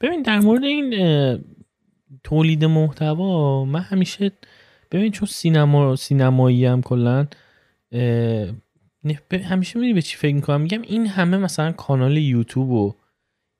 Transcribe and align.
ببین 0.00 0.22
در 0.22 0.40
مورد 0.40 0.64
این 0.64 1.44
تولید 2.24 2.64
محتوا 2.64 3.64
من 3.64 3.80
همیشه 3.80 4.32
ببین 4.90 5.12
چون 5.12 5.28
سینما 5.28 5.96
سینمایی 5.96 6.64
هم 6.64 6.82
کلا 6.82 7.26
همیشه 9.32 9.78
می‌دونی 9.78 9.94
به 9.94 10.02
چی 10.02 10.16
فکر 10.16 10.34
می‌کنم؟ 10.34 10.60
میگم 10.60 10.82
این 10.82 11.06
همه 11.06 11.36
مثلا 11.36 11.72
کانال 11.72 12.16
یوتیوب 12.16 12.70
و 12.70 12.94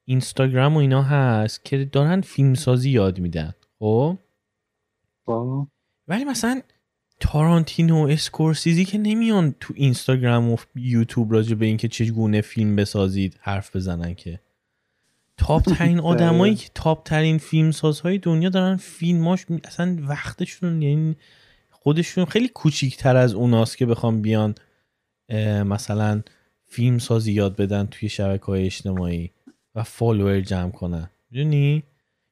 اینستاگرام 0.04 0.74
و 0.74 0.78
اینا 0.78 1.02
هست 1.02 1.64
که 1.64 1.84
دارن 1.84 2.20
فیلمسازی 2.20 2.90
یاد 2.90 3.18
میدن 3.18 3.52
خب, 3.78 4.18
خب. 5.26 5.66
ولی 6.08 6.24
مثلا 6.24 6.60
تارانتینو 7.20 7.96
اسکورسیزی 8.10 8.84
که 8.84 8.98
نمیان 8.98 9.54
تو 9.60 9.74
اینستاگرام 9.76 10.50
و 10.50 10.56
یوتیوب 10.74 11.32
راجع 11.32 11.54
به 11.54 11.66
اینکه 11.66 11.88
چگونه 11.88 12.40
فیلم 12.40 12.76
بسازید 12.76 13.38
حرف 13.40 13.76
بزنن 13.76 14.14
که. 14.14 14.40
top 15.36 15.62
ترین 15.62 16.00
آدمایی 16.12 16.54
که 16.54 16.68
top 16.74 17.06
ترین 17.06 17.38
فیلم 17.38 17.70
سازهای 17.70 18.18
دنیا 18.18 18.48
دارن 18.48 18.76
فیلماش 18.76 19.46
اصلا 19.64 19.98
وقتشون 20.00 20.82
یعنی 20.82 21.16
خودشون 21.70 22.24
خیلی 22.24 22.48
کوچیکتر 22.48 23.16
از 23.16 23.34
اوناست 23.34 23.78
که 23.78 23.86
بخوام 23.86 24.22
بیان 24.22 24.54
مثلا 25.64 26.22
فیلم 26.64 26.98
سازی 26.98 27.32
یاد 27.32 27.56
بدن 27.56 27.86
توی 27.86 28.08
شبکه 28.08 28.44
های 28.44 28.66
اجتماعی 28.66 29.30
و 29.74 29.82
follower 29.82 30.40
جمع 30.40 30.70
کنن. 30.70 31.10
می‌دونی؟ 31.30 31.82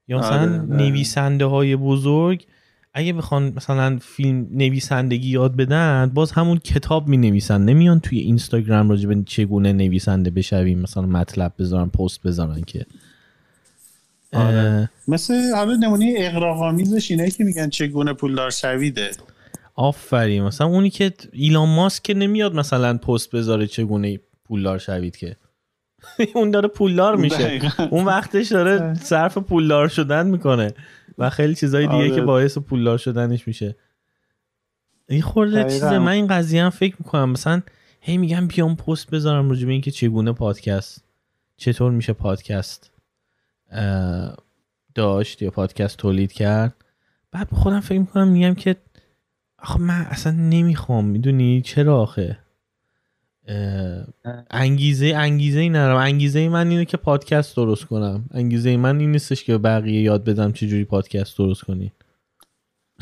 یا 0.08 0.18
مثلا 0.18 0.41
آره،. 0.41 0.62
نویسنده 0.62 1.44
های 1.44 1.77
بزرگ 1.77 2.46
اگه 2.94 3.12
بخوان 3.12 3.52
مثلا 3.56 3.98
فیلم 4.02 4.46
نویسندگی 4.50 5.28
یاد 5.28 5.56
بدن 5.56 6.10
باز 6.14 6.32
همون 6.32 6.58
کتاب 6.58 7.08
می 7.08 7.16
نویسن 7.16 7.60
نمیان 7.62 8.00
توی 8.00 8.18
اینستاگرام 8.18 8.90
راجع 8.90 9.08
به 9.08 9.22
چگونه 9.26 9.72
نویسنده 9.72 10.30
بشویم 10.30 10.78
مثلا 10.78 11.06
مطلب 11.06 11.52
بذارن 11.58 11.88
پست 11.88 12.22
بذارن 12.22 12.62
که. 12.62 12.86
آره. 14.32 14.90
مثل 15.08 15.54
حالا 15.54 15.76
نمونه 15.76 16.14
اقراق‌آمیزش 16.16 17.10
اینه 17.10 17.30
که 17.30 17.44
میگن 17.44 17.68
چگونه 17.68 18.12
پولدار 18.12 18.50
شویده. 18.50 19.10
آفرین. 19.74 20.42
مثلا 20.42 20.66
اونی 20.66 20.91
که 20.91 21.12
ایلان 21.32 21.69
ماسک 21.69 22.02
که 22.02 22.14
نمیاد 22.14 22.54
مثلا 22.54 22.98
پست 22.98 23.30
بذاره 23.30 23.66
چگونه 23.66 24.20
پولدار 24.44 24.78
شوید 24.78 25.16
که. 25.16 25.36
اون 26.34 26.50
داره 26.50 26.69
پولدار 26.69 27.16
میشه. 27.16 27.60
اون 27.91 28.04
وقتش 28.04 28.52
داره 28.52 28.94
صرف 28.94 29.38
پولدار 29.38 29.88
شدن 29.88 30.26
می‌کنه. 30.26 30.74
و 31.18 31.30
خیلی 31.30 31.54
چیزای 31.54 31.86
دیگه 31.86 32.08
که 32.08 32.14
آره. 32.14 32.24
باعث 32.24 32.58
پولدار 32.58 32.98
شدنش 32.98 33.48
میشه. 33.48 33.76
این 35.08 35.22
خورده 35.22 35.64
چیزه 35.64 35.98
من 35.98 36.12
این 36.12 36.26
قضیه 36.26 36.62
هم 36.62 36.70
فکر 36.70 36.96
می‌کنم. 36.98 37.30
مثلا 37.30 37.62
هی 38.00 38.18
میگم 38.18 38.46
بیام 38.46 38.76
پست 38.76 39.10
بذارم 39.10 39.48
راجع 39.50 39.66
به 39.66 39.72
اینکه 39.72 39.90
چگونه 39.90 40.32
پادکست 40.32 41.04
چطور 41.56 41.92
میشه 41.92 42.12
پادکست 42.12 42.90
داشت 44.94 45.42
یا 45.42 45.50
پادکست 45.50 45.96
تولید 45.96 46.32
کرد. 46.32 46.74
بعد 47.32 47.50
به 47.50 47.56
خودم 47.56 47.80
فکر 47.80 47.98
می‌کنم 47.98 48.28
میگم 48.28 48.54
که 48.54 48.76
آخه 49.58 49.80
من 49.80 50.06
اصلا 50.10 50.32
نمی‌خوام 50.32 51.04
می‌دونی؟ 51.04 51.62
چرا 51.62 52.02
آخه؟ 52.02 52.38
انگیزه 54.50 55.12
انگیزه 55.17 55.61
ای 55.61 55.69
نرم 55.69 55.97
انگیزه 55.97 56.48
من 56.48 56.69
اینه 56.69 56.84
که 56.84 56.97
پادکست 56.97 57.56
درست 57.56 57.84
کنم. 57.84 58.28
انگیزه 58.31 58.77
من 58.77 59.00
این 59.00 59.12
نیستش 59.12 59.45
که 59.45 59.59
بقیه 59.59 60.03
یاد 60.03 60.25
بدم 60.25 60.53
چجوری 60.53 60.84
پادکست 60.84 61.39
درست 61.39 61.62
کنی. 61.65 61.92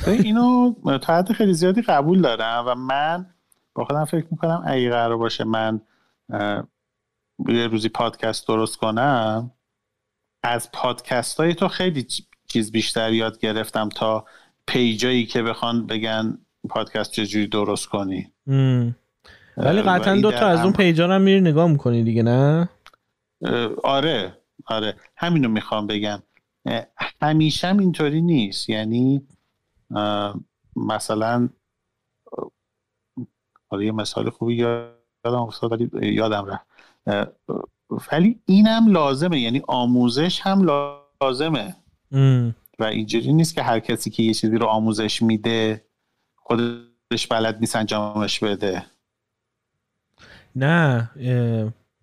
اینو 0.06 0.74
تا 1.02 1.16
حد 1.16 1.32
خیلی 1.32 1.54
زیادی 1.54 1.82
قبول 1.82 2.22
دارم 2.22 2.64
و 2.66 2.74
من 2.74 3.26
با 3.74 3.84
خودم 3.84 4.04
فکر 4.04 4.26
می‌کنم 4.30 4.62
اگه 4.66 4.90
قرار 4.90 5.16
باشه 5.16 5.44
من 5.44 5.80
یه 7.48 7.66
روزی 7.66 7.88
پادکست 7.88 8.48
درست 8.48 8.76
کنم 8.76 9.50
از 10.42 10.72
پادکست 10.72 11.40
های 11.40 11.54
تو 11.54 11.68
خیلی 11.68 12.06
چیز 12.48 12.72
بیشتر 12.72 13.12
یاد 13.12 13.38
گرفتم 13.38 13.88
تا 13.88 14.24
پیجایی 14.66 15.26
که 15.26 15.42
بخوان 15.42 15.86
بگن 15.86 16.38
پادکست 16.68 17.12
چجوری 17.12 17.46
درست 17.46 17.86
کنی. 17.88 18.32
ولی 19.56 19.82
قطعا 19.82 20.20
دو 20.20 20.32
تا 20.32 20.46
از 20.46 20.60
اون 20.60 20.72
پیجا 20.72 21.08
هم 21.08 21.22
میری 21.22 21.40
نگاه 21.40 21.70
می‌کنی 21.70 22.02
دیگه 22.02 22.22
نه؟ 22.22 22.68
آره 23.84 24.38
آره. 24.66 24.96
همینو 25.16 25.48
می‌خوام 25.48 25.86
بگم. 25.86 26.22
همیشه 27.22 27.68
هم 27.68 27.78
اینطوری 27.78 28.20
نیست. 28.20 28.68
یعنی 28.68 29.26
مثلا 30.76 31.48
حالا 33.70 33.82
یه 33.82 33.92
مثال 33.92 34.30
خوبی 34.30 34.54
یادم 34.54 34.94
افتاد 35.24 35.72
ولی 35.72 36.14
یادم 36.14 36.46
رفت. 36.46 36.66
ولی 38.12 38.40
اینم 38.46 38.92
لازمه. 38.92 39.40
یعنی 39.40 39.62
آموزش 39.68 40.40
هم 40.40 40.66
لازمه. 41.20 41.76
و 42.78 42.84
اینجوری 42.84 43.32
نیست 43.32 43.54
که 43.54 43.62
هر 43.62 43.80
کسی 43.80 44.10
که 44.10 44.22
یه 44.22 44.34
چیزی 44.34 44.56
رو 44.56 44.66
آموزش 44.66 45.22
میده 45.22 45.84
خودش 46.36 47.26
بلد 47.30 47.58
نیست 47.60 47.76
انجامش 47.76 48.38
بده. 48.38 48.86
نه 50.56 51.10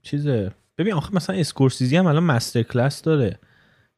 چیزه. 0.02 0.52
ببین 0.78 0.94
آخه 0.94 1.16
مثلا 1.16 1.36
اسکورسیزی 1.36 1.98
هم 1.98 2.06
الان 2.06 2.24
مستر 2.24 2.64
کلاس 2.64 3.02
داره. 3.02 3.40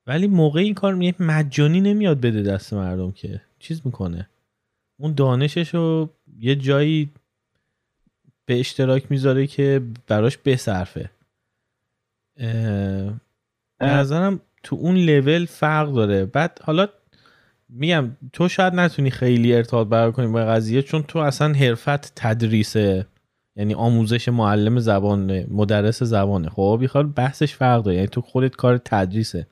ولی 0.08 0.28
موقع 0.28 0.60
این 0.60 0.74
کار 0.74 0.94
میگه 0.94 1.16
مجانی 1.20 1.82
نمیاد 1.82 2.22
بده 2.22 2.42
دست 2.42 2.74
مردم 2.74 3.12
که. 3.12 3.42
چیز 3.60 3.82
می‌کنه. 3.86 4.30
اون 5.00 5.14
دانشش 5.14 5.76
رو 5.76 6.10
یه 6.40 6.56
جایی 6.56 7.10
به 8.46 8.60
اشتراک 8.60 9.12
می‌ذاره 9.12 9.48
که 9.48 9.82
براش 10.08 10.38
بصرفه. 10.38 11.10
نظرم 13.82 14.40
تو 14.64 14.76
اون 14.76 14.96
لول 14.96 15.46
فرق 15.46 15.92
داره. 15.94 16.26
بعد 16.26 16.60
حالا 16.64 16.88
میگم 17.70 18.12
تو 18.34 18.50
شاید 18.50 18.74
نتونی 18.74 19.12
خیلی 19.12 19.56
ارتباط 19.56 19.88
برقرار 19.88 20.12
کنی 20.12 20.28
با 20.28 20.40
قضیه 20.40 20.82
چون 20.82 21.04
تو 21.04 21.20
اصلا 21.20 21.54
حرفت 21.54 22.12
تدریسه. 22.16 23.06
یعنی 23.56 23.74
آموزش 23.74 24.30
معلم 24.30 24.80
زبان 24.80 25.46
مدرس 25.54 26.04
زبانه. 26.04 26.50
خب 26.50 26.78
بیخواد 26.80 27.14
بحثش 27.14 27.56
فرق 27.56 27.84
داره. 27.84 27.96
یعنی 27.96 28.08
تو 28.08 28.22
خودت 28.22 28.56
کار 28.56 28.78
تدریسه. 28.78 29.48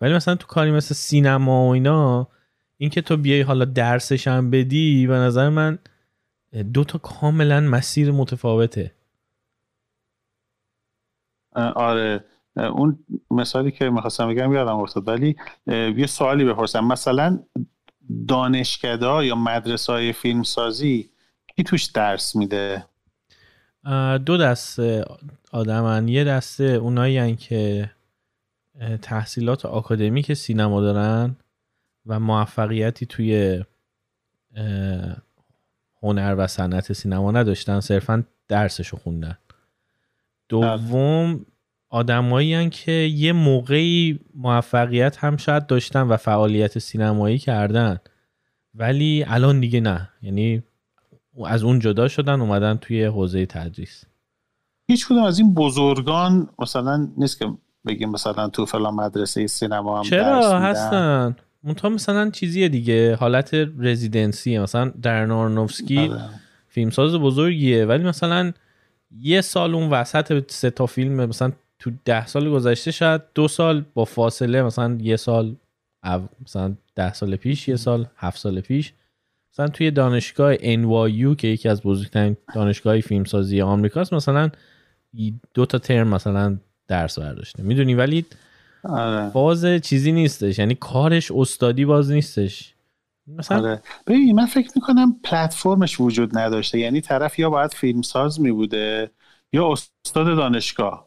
ولی 0.00 0.14
مثلا 0.14 0.34
تو 0.34 0.46
کاری 0.46 0.70
مثل 0.70 0.94
سینما 0.94 1.68
و 1.68 1.72
اینا 1.72 2.28
اینکه 2.76 3.02
تو 3.02 3.16
بیای 3.16 3.42
حالا 3.42 3.64
درسش 3.64 4.28
هم 4.28 4.50
بدی 4.50 5.06
به 5.06 5.14
نظر 5.14 5.48
من 5.48 5.78
دو 6.74 6.84
تا 6.84 6.98
کاملا 6.98 7.60
مسیر 7.60 8.12
متفاوته. 8.12 8.92
آره. 11.54 12.24
اون 12.56 12.98
مثالی 13.30 13.70
که 13.70 13.90
می‌خواستم 13.90 14.28
بگم 14.28 14.52
یادم 14.52 14.76
افتاد. 14.76 15.08
ولی 15.08 15.36
یه 15.96 16.06
سوالی 16.06 16.44
بپرسم. 16.44 16.84
مثلا 16.84 17.38
دانشکده 18.28 19.26
یا 19.26 19.34
مدرسه 19.34 19.92
های 19.92 20.12
فیلمسازی 20.12 21.10
کی 21.56 21.62
توش 21.62 21.84
درس 21.84 22.36
میده؟ 22.36 22.86
دو 24.26 24.36
دسته 24.36 25.04
آدمن. 25.52 26.08
یه 26.08 26.24
دسته 26.24 26.64
اونایی 26.64 27.36
که 27.36 27.90
تحصیلات 29.02 29.66
آکادمیک 29.66 30.32
سینما 30.32 30.80
دارن 30.80 31.36
و 32.06 32.20
موفقیتی 32.20 33.06
توی 33.06 33.64
هنر 36.02 36.34
و 36.38 36.46
صنعت 36.46 36.92
سینما 36.92 37.32
نداشتن. 37.32 37.80
صرفا 37.80 38.24
درسشو 38.48 38.96
خوندن. 38.96 39.38
دوم 40.48 41.46
آدمایی 41.88 42.70
که 42.70 42.92
یه 42.92 43.32
موقعی 43.32 44.20
موفقیت 44.34 45.16
هم 45.16 45.36
شاید 45.36 45.66
داشتن 45.66 46.02
و 46.02 46.16
فعالیت 46.16 46.78
سینمایی 46.78 47.38
کردن. 47.38 47.98
ولی 48.74 49.24
الان 49.28 49.60
دیگه 49.60 49.80
نه. 49.80 50.08
یعنی 50.22 50.62
از 51.44 51.64
اون 51.64 51.78
جدا 51.78 52.08
شدن 52.08 52.40
اومدن 52.40 52.76
توی 52.76 53.04
حوزه 53.04 53.46
تدریس. 53.46 54.04
هیچ 54.90 55.06
کدوم 55.06 55.24
از 55.24 55.38
این 55.38 55.54
بزرگان 55.54 56.48
مثلا 56.58 57.08
نیست 57.16 57.38
که 57.38 57.46
بگیم 57.86 58.10
مثلا 58.10 58.48
تو 58.48 58.66
فلان 58.66 58.94
مدرسه 58.94 59.46
سینما 59.46 59.98
هم 59.98 60.02
چرا؟ 60.02 60.60
هستن. 60.60 61.36
منتها 61.62 61.88
مثلا 61.88 62.30
چیزیه 62.30 62.68
دیگه. 62.68 63.16
حالت 63.16 63.54
رزیدنسی 63.78 64.58
مثلا 64.58 64.92
در 65.02 65.26
نارنوفسکی 65.26 65.98
آره. 65.98 66.20
فیلمساز 66.68 67.14
بزرگیه. 67.14 67.86
ولی 67.86 68.04
مثلا 68.04 68.52
یه 69.20 69.40
سال 69.40 69.74
اون 69.74 69.90
وسط 69.90 70.50
سه 70.50 70.70
تا 70.70 70.86
فیلم 70.86 71.26
مثلا 71.26 71.52
تو 71.78 71.90
ده 72.04 72.26
سال 72.26 72.50
گذشته 72.50 72.90
شاید 72.90 73.22
دو 73.34 73.48
سال 73.48 73.84
با 73.94 74.04
فاصله 74.04 74.62
مثلا 74.62 74.98
یه 75.00 75.16
سال 75.16 75.56
مثلا 76.44 76.74
ده 76.94 77.12
سال 77.12 77.36
پیش 77.36 77.68
یه 77.68 77.76
سال 77.76 78.06
هفت 78.16 78.38
سال 78.38 78.60
پیش 78.60 78.92
مثلا 79.56 79.68
توی 79.68 79.90
دانشگاه 79.90 80.56
NYU 80.56 81.36
که 81.36 81.48
یکی 81.48 81.68
از 81.68 81.82
بزرگترین 81.82 82.36
دانشگاه 82.54 83.00
فیلمسازی 83.00 83.60
آمریکاست 83.60 84.12
مثلا 84.12 84.50
دو 85.54 85.66
تا 85.66 85.78
ترم 85.78 86.08
مثلا 86.08 86.58
درس 86.88 87.18
برداشته. 87.18 87.62
می‌دونی؟ 87.62 87.94
ولی 87.94 88.24
آره. 88.84 89.30
باز 89.30 89.66
چیزی 89.66 90.12
نیستش. 90.12 90.58
یعنی 90.58 90.74
کارش 90.74 91.30
استادی 91.30 91.84
باز 91.84 92.10
نیستش. 92.10 92.74
مثلا 93.26 93.58
آره. 93.58 93.82
ببین 94.06 94.34
من 94.34 94.46
فکر 94.46 94.70
می‌کنم 94.74 95.16
پلتفرمش 95.24 96.00
وجود 96.00 96.38
نداشته. 96.38 96.78
یعنی 96.78 97.00
طرف 97.00 97.38
یا 97.38 97.50
باید 97.50 97.74
فیلمساز 97.74 98.40
میبوده 98.40 99.10
یا 99.52 99.72
استاد 99.72 100.36
دانشگاه. 100.36 101.06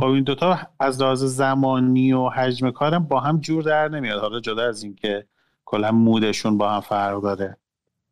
خب 0.00 0.04
این 0.04 0.24
دوتا 0.24 0.58
از 0.80 1.00
لحاظ 1.00 1.24
زمانی 1.24 2.12
و 2.12 2.28
حجم 2.28 2.70
کارم 2.70 3.04
با 3.04 3.20
هم 3.20 3.40
جور 3.40 3.62
در 3.62 3.88
نمیاد. 3.88 4.20
حالا 4.20 4.40
جدا 4.40 4.68
از 4.68 4.82
اینکه 4.82 5.26
کلا 5.64 5.92
مودشون 5.92 6.58
با 6.58 6.70
هم 6.70 6.80
فرق 6.80 7.22
داره. 7.22 7.56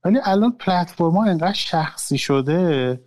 ولی 0.04 0.18
الان 0.24 0.52
پلتفرم 0.52 1.10
ها 1.10 1.24
انقدر 1.24 1.52
شخصی 1.52 2.18
شده 2.18 3.00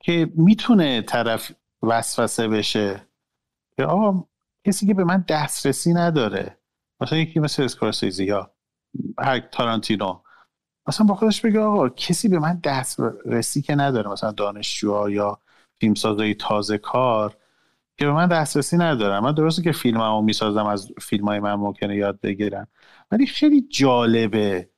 که 0.00 0.32
می‌تونه 0.34 1.02
طرف 1.02 1.52
وسوسه 1.82 2.48
بشه 2.48 3.06
که 3.76 3.84
آقا 3.84 4.24
کسی 4.64 4.86
که 4.86 4.94
به 4.94 5.04
من 5.04 5.24
دسترسی 5.28 5.94
نداره 5.94 6.58
مثلا 7.00 7.18
یکی 7.18 7.40
مثل 7.40 7.62
اسکورسیزی 7.62 8.24
یا 8.24 8.50
هر 9.18 9.40
تارانتینو 9.40 10.20
مثلا 10.86 11.06
با 11.06 11.14
خودش 11.14 11.40
بگه 11.40 11.60
آقا 11.60 11.88
کسی 11.88 12.28
به 12.28 12.38
من 12.38 12.60
دسترسی 12.64 13.62
که 13.62 13.74
نداره 13.74 14.10
مثلا 14.10 14.32
دانشجوها 14.32 15.10
یا 15.10 15.40
فیلمسازای 15.80 16.34
تازه 16.34 16.78
کار 16.78 17.36
که 17.96 18.06
به 18.06 18.12
من 18.12 18.26
دسترسی 18.26 18.76
ندارم 18.76 19.24
من 19.24 19.32
درسته 19.32 19.62
که 19.62 19.72
فیلممو 19.72 20.22
می‌سازم 20.22 20.66
از 20.66 20.92
فیلم 21.00 21.24
های 21.24 21.40
من 21.40 21.54
ممکنه 21.54 21.96
یاد 21.96 22.20
بگیرم 22.20 22.68
ولی 23.10 23.26
خیلی 23.26 23.68
جالبه 23.70 24.70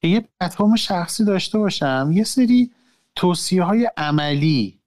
که 0.00 0.08
یه 0.08 0.28
پلتفرم 0.40 0.76
شخصی 0.76 1.24
داشته 1.24 1.58
باشم. 1.58 2.10
یه 2.12 2.24
سری 2.24 2.70
توصیه 3.16 3.62
های 3.62 3.90
عملی 3.96 4.80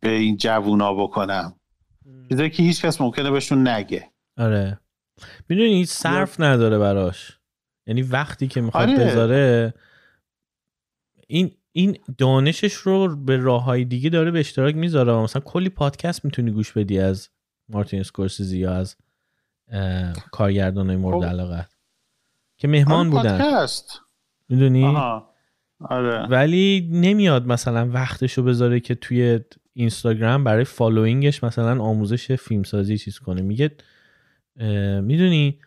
به 0.00 0.10
این 0.10 0.36
جوونا 0.36 0.94
بکنم. 0.94 1.56
چیزایی 2.28 2.50
که 2.50 2.62
هیچ 2.62 2.84
کس 2.84 3.00
ممکنه 3.00 3.30
بهشون 3.30 3.68
نگه. 3.68 4.10
آره. 4.36 4.80
می‌دونی 5.48 5.84
صرف 5.84 6.40
نداره 6.40 6.78
براش. 6.78 7.38
یعنی 7.86 8.02
وقتی 8.02 8.48
که 8.48 8.60
می‌خواد 8.60 8.88
آره. 8.88 9.04
بذاره 9.04 9.74
این 11.26 11.50
این 11.72 11.98
دانشش 12.18 12.72
رو 12.72 13.16
به 13.16 13.36
راه 13.36 13.64
های 13.64 13.84
دیگه 13.84 14.10
داره 14.10 14.30
به 14.30 14.40
اشتراک 14.40 14.74
می‌ذاره 14.74 15.12
مثلا 15.12 15.42
کلی 15.42 15.68
پادکست 15.68 16.24
می‌تونی 16.24 16.50
گوش 16.50 16.72
بدی 16.72 16.98
از 16.98 17.28
مارتین 17.68 18.00
اسکورسیزی 18.00 18.58
یا 18.58 18.74
از 18.74 18.96
کارگردان 20.32 20.86
های 20.86 20.96
مورد 20.96 21.20
خب. 21.20 21.28
علاقه 21.28 21.68
که 22.60 22.68
مهمان 22.68 23.10
بودن. 23.10 23.38
پادکست. 23.38 24.00
می‌دونی؟ 24.48 24.96
آره. 25.80 26.26
ولی 26.26 26.88
نمیاد 26.92 27.46
مثلا 27.46 27.90
وقتش 27.90 28.32
رو 28.32 28.44
بذاره 28.44 28.80
که 28.80 28.94
توی 28.94 29.40
اینستاگرام 29.72 30.44
برای 30.44 30.64
following 30.64 31.30
ش 31.30 31.44
مثلا 31.44 31.82
آموزش 31.82 32.32
فیلمسازی 32.32 32.98
چیز 32.98 33.18
کنه. 33.18 33.42
میگه 33.42 33.76
می‌دونی؟ 35.02 35.58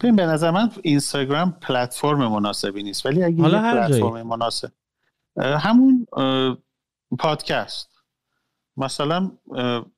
ببین 0.00 0.16
به 0.16 0.26
نظر 0.26 0.50
من 0.50 0.70
اینستاگرام 0.82 1.56
پلتفرم 1.60 2.28
مناسبی 2.28 2.82
نیست. 2.82 3.06
ولی 3.06 3.24
اگه 3.24 3.42
حالا 3.42 3.60
پلتفرم 3.60 4.26
مناسب. 4.26 4.72
همون 5.38 6.06
پادکست. 7.18 7.90
مثلا 8.76 9.30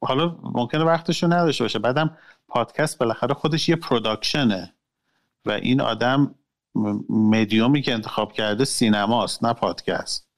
حالا 0.00 0.38
ممکنه 0.42 0.84
وقتشو 0.84 1.26
نداشته 1.26 1.64
باشه. 1.64 1.78
بعدم 1.78 2.16
پادکست 2.48 2.98
بالاخره 2.98 3.34
خودش 3.34 3.68
یه 3.68 3.76
پروداکشنه. 3.76 4.74
و 5.48 5.50
این 5.50 5.80
آدم 5.80 6.34
مدیومی 7.08 7.82
که 7.82 7.92
انتخاب 7.92 8.32
کرده 8.32 8.64
سینماست 8.64 9.44
نه 9.44 9.52
پادکست. 9.52 10.28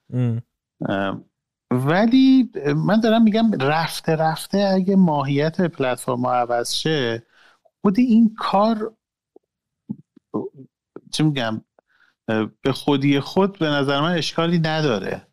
ولی 1.71 2.51
من 2.77 3.01
دارم 3.01 3.23
میگم 3.23 3.53
رفته 3.61 4.17
رفته 4.17 4.59
اگه 4.59 4.97
ماهیت 4.97 5.61
پلتفرم 5.61 6.27
عوض 6.27 6.75
شه 6.75 7.23
خود 7.63 7.99
این 7.99 8.35
کار 8.39 8.93
چی 11.13 11.23
میگم 11.23 11.61
به 12.63 12.73
خودی 12.73 13.21
خود 13.21 13.59
به 13.59 13.67
نظر 13.67 14.01
من 14.01 14.13
اشکالی 14.13 14.59
نداره. 14.59 15.27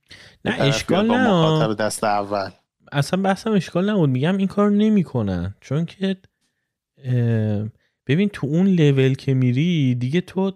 نه 0.46 0.62
اشکال 0.62 1.08
نه. 1.08 1.76
دست 1.76 2.04
اول. 2.04 2.50
اصلا 2.92 3.22
بحثم 3.22 3.52
اشکال 3.52 3.90
نبود. 3.90 4.10
میگم 4.10 4.38
این 4.38 4.48
کار 4.48 4.72
نمی‌کنن. 4.72 5.56
چون 5.62 5.86
که 5.86 6.18
ببین 8.08 8.30
تو 8.30 8.48
اون 8.48 8.68
لول 8.68 9.14
که 9.14 9.34
میری 9.34 9.96
دیگه 9.96 10.22
تو 10.22 10.52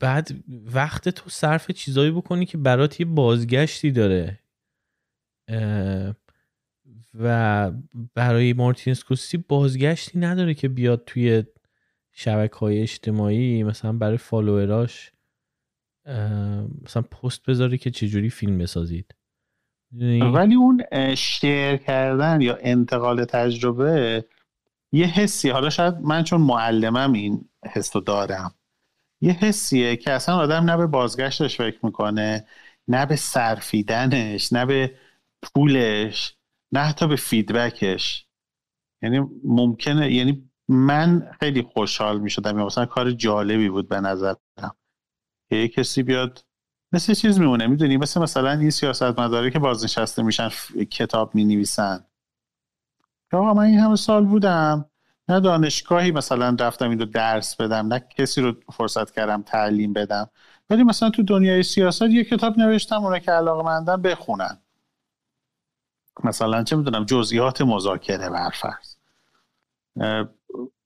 بعد 0.00 0.28
وقت 0.74 1.08
تو 1.08 1.30
صرف 1.30 1.70
چیزایی 1.70 2.10
بکنی 2.10 2.46
که 2.46 2.58
برات 2.58 3.00
یه 3.00 3.06
بازگشتی 3.06 3.90
داره. 3.90 4.38
و 7.14 7.70
برای 8.14 8.52
مارتین 8.52 8.90
اسکوسی 8.90 9.36
بازگشتی 9.36 10.18
نداره 10.18 10.54
که 10.54 10.68
بیاد 10.68 11.02
توی 11.06 11.44
شبکه 12.12 12.56
های 12.56 12.82
اجتماعی 12.82 13.62
مثلا 13.62 13.92
برای 13.92 14.16
فالووراش 14.16 15.12
مثلا 16.82 17.02
پست 17.02 17.46
بذاره 17.46 17.78
که 17.78 17.90
چجوری 17.90 18.30
فیلم 18.30 18.58
بسازید. 18.58 19.14
ولی 20.34 20.54
اون 20.54 20.82
شیر 21.14 21.76
کردن 21.76 22.40
یا 22.40 22.58
انتقال 22.60 23.24
تجربه 23.24 24.24
یه 24.92 25.06
حسی 25.06 25.50
حالا 25.50 25.70
شاید 25.70 25.94
من 25.94 26.24
چون 26.24 26.40
معلمم 26.40 27.12
این 27.12 27.48
حس 27.72 27.96
رو 27.96 28.02
دارم. 28.02 28.54
یه 29.20 29.32
حسیه 29.32 29.96
که 29.96 30.12
اصلا 30.12 30.36
آدم 30.36 30.70
نه 30.70 30.76
به 30.76 30.86
بازگشتش 30.86 31.56
فکر 31.56 31.78
می‌کنه 31.86 32.46
نه 32.88 33.06
به 33.06 33.16
صرفیدنش 33.16 34.52
نه 34.52 34.66
به 34.66 34.94
پولش 35.42 36.36
نه 36.72 36.80
حتی 36.80 37.06
به 37.08 37.16
فیدبکش. 37.16 38.26
یعنی 39.02 39.26
ممکنه 39.44 40.12
یعنی 40.12 40.50
من 40.68 41.30
خیلی 41.40 41.62
خوشحال 41.62 42.20
می 42.20 42.30
شدم 42.30 42.56
مثلا 42.56 42.86
کار 42.86 43.10
جالبی 43.10 43.68
بود 43.68 43.88
به 43.88 44.00
نظرم. 44.00 44.36
که 45.50 45.56
یه 45.56 45.68
کسی 45.68 46.02
بیاد 46.02 46.44
مثل 46.92 47.14
چیز 47.14 47.40
میمونه. 47.40 47.66
می‌دونی؟ 47.66 47.96
مثل 47.96 48.20
مثلا 48.20 48.50
این 48.50 48.70
سیاست 48.70 49.20
مداره 49.20 49.50
که 49.50 49.58
بازنشسته 49.58 50.22
میشن 50.22 50.48
کتاب 50.90 51.34
می 51.34 51.44
نویسن 51.44 52.04
آقا 53.32 53.54
من 53.54 53.62
این 53.62 53.78
همه 53.78 53.96
سال 53.96 54.24
بودم. 54.24 54.90
نه 55.28 55.40
دانشگاهی 55.40 56.10
مثلا 56.10 56.56
رفتم 56.60 56.90
این 56.90 56.98
رو 56.98 57.04
درس 57.04 57.56
بدم 57.56 57.86
نه 57.86 58.04
کسی 58.18 58.40
رو 58.40 58.54
فرصت 58.72 59.10
کردم 59.10 59.42
تعلیم 59.42 59.92
بدم. 59.92 60.30
ولی 60.70 60.82
مثلا 60.82 61.10
تو 61.10 61.22
دنیای 61.22 61.62
سیاست 61.62 62.02
یه 62.02 62.24
کتاب 62.24 62.58
نوشتم 62.58 63.04
اونا 63.04 63.18
که 63.18 63.30
علاقه 63.30 63.62
مندن 63.62 64.02
بخونن. 64.02 64.58
مثلا 66.24 66.64
چه 66.64 66.76
می‌دونم 66.76 67.04
جزئیات 67.04 67.62
مذاکره 67.62 68.30
برفرض 68.30 68.96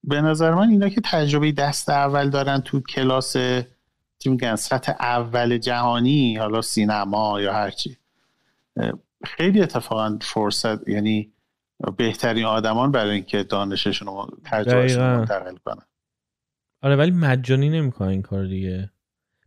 به 0.05 0.21
نظر 0.21 0.55
من 0.55 0.69
اینا 0.71 0.89
که 0.89 1.01
تجربه 1.05 1.53
دست 1.53 1.89
اول 1.89 2.31
دارن 2.31 2.61
تو 2.61 2.81
کلاس 2.81 3.33
چی 4.19 4.31
میگن 4.31 4.57
سطح 4.57 4.93
اول 5.01 5.59
جهانی 5.59 6.37
حالا 6.37 6.63
سینما 6.63 7.41
یا 7.41 7.53
هرچی 7.53 7.97
خیلی 9.25 9.63
اتفاقا 9.63 10.19
فرصت 10.23 10.89
یعنی 10.89 11.33
بهترین 11.97 12.45
آدمان 12.45 12.93
برای 12.93 13.11
اینکه 13.11 13.43
دانششون 13.43 14.09
رو 14.09 14.39
تجربهشون 14.45 15.03
منتقل 15.03 15.57
کنن. 15.65 15.83
آره 16.83 16.97
ولی 16.97 17.11
مجانی 17.11 17.69
نمی‌کنن 17.69 18.09
این 18.09 18.23
کار 18.23 18.47
دیگه. 18.47 18.91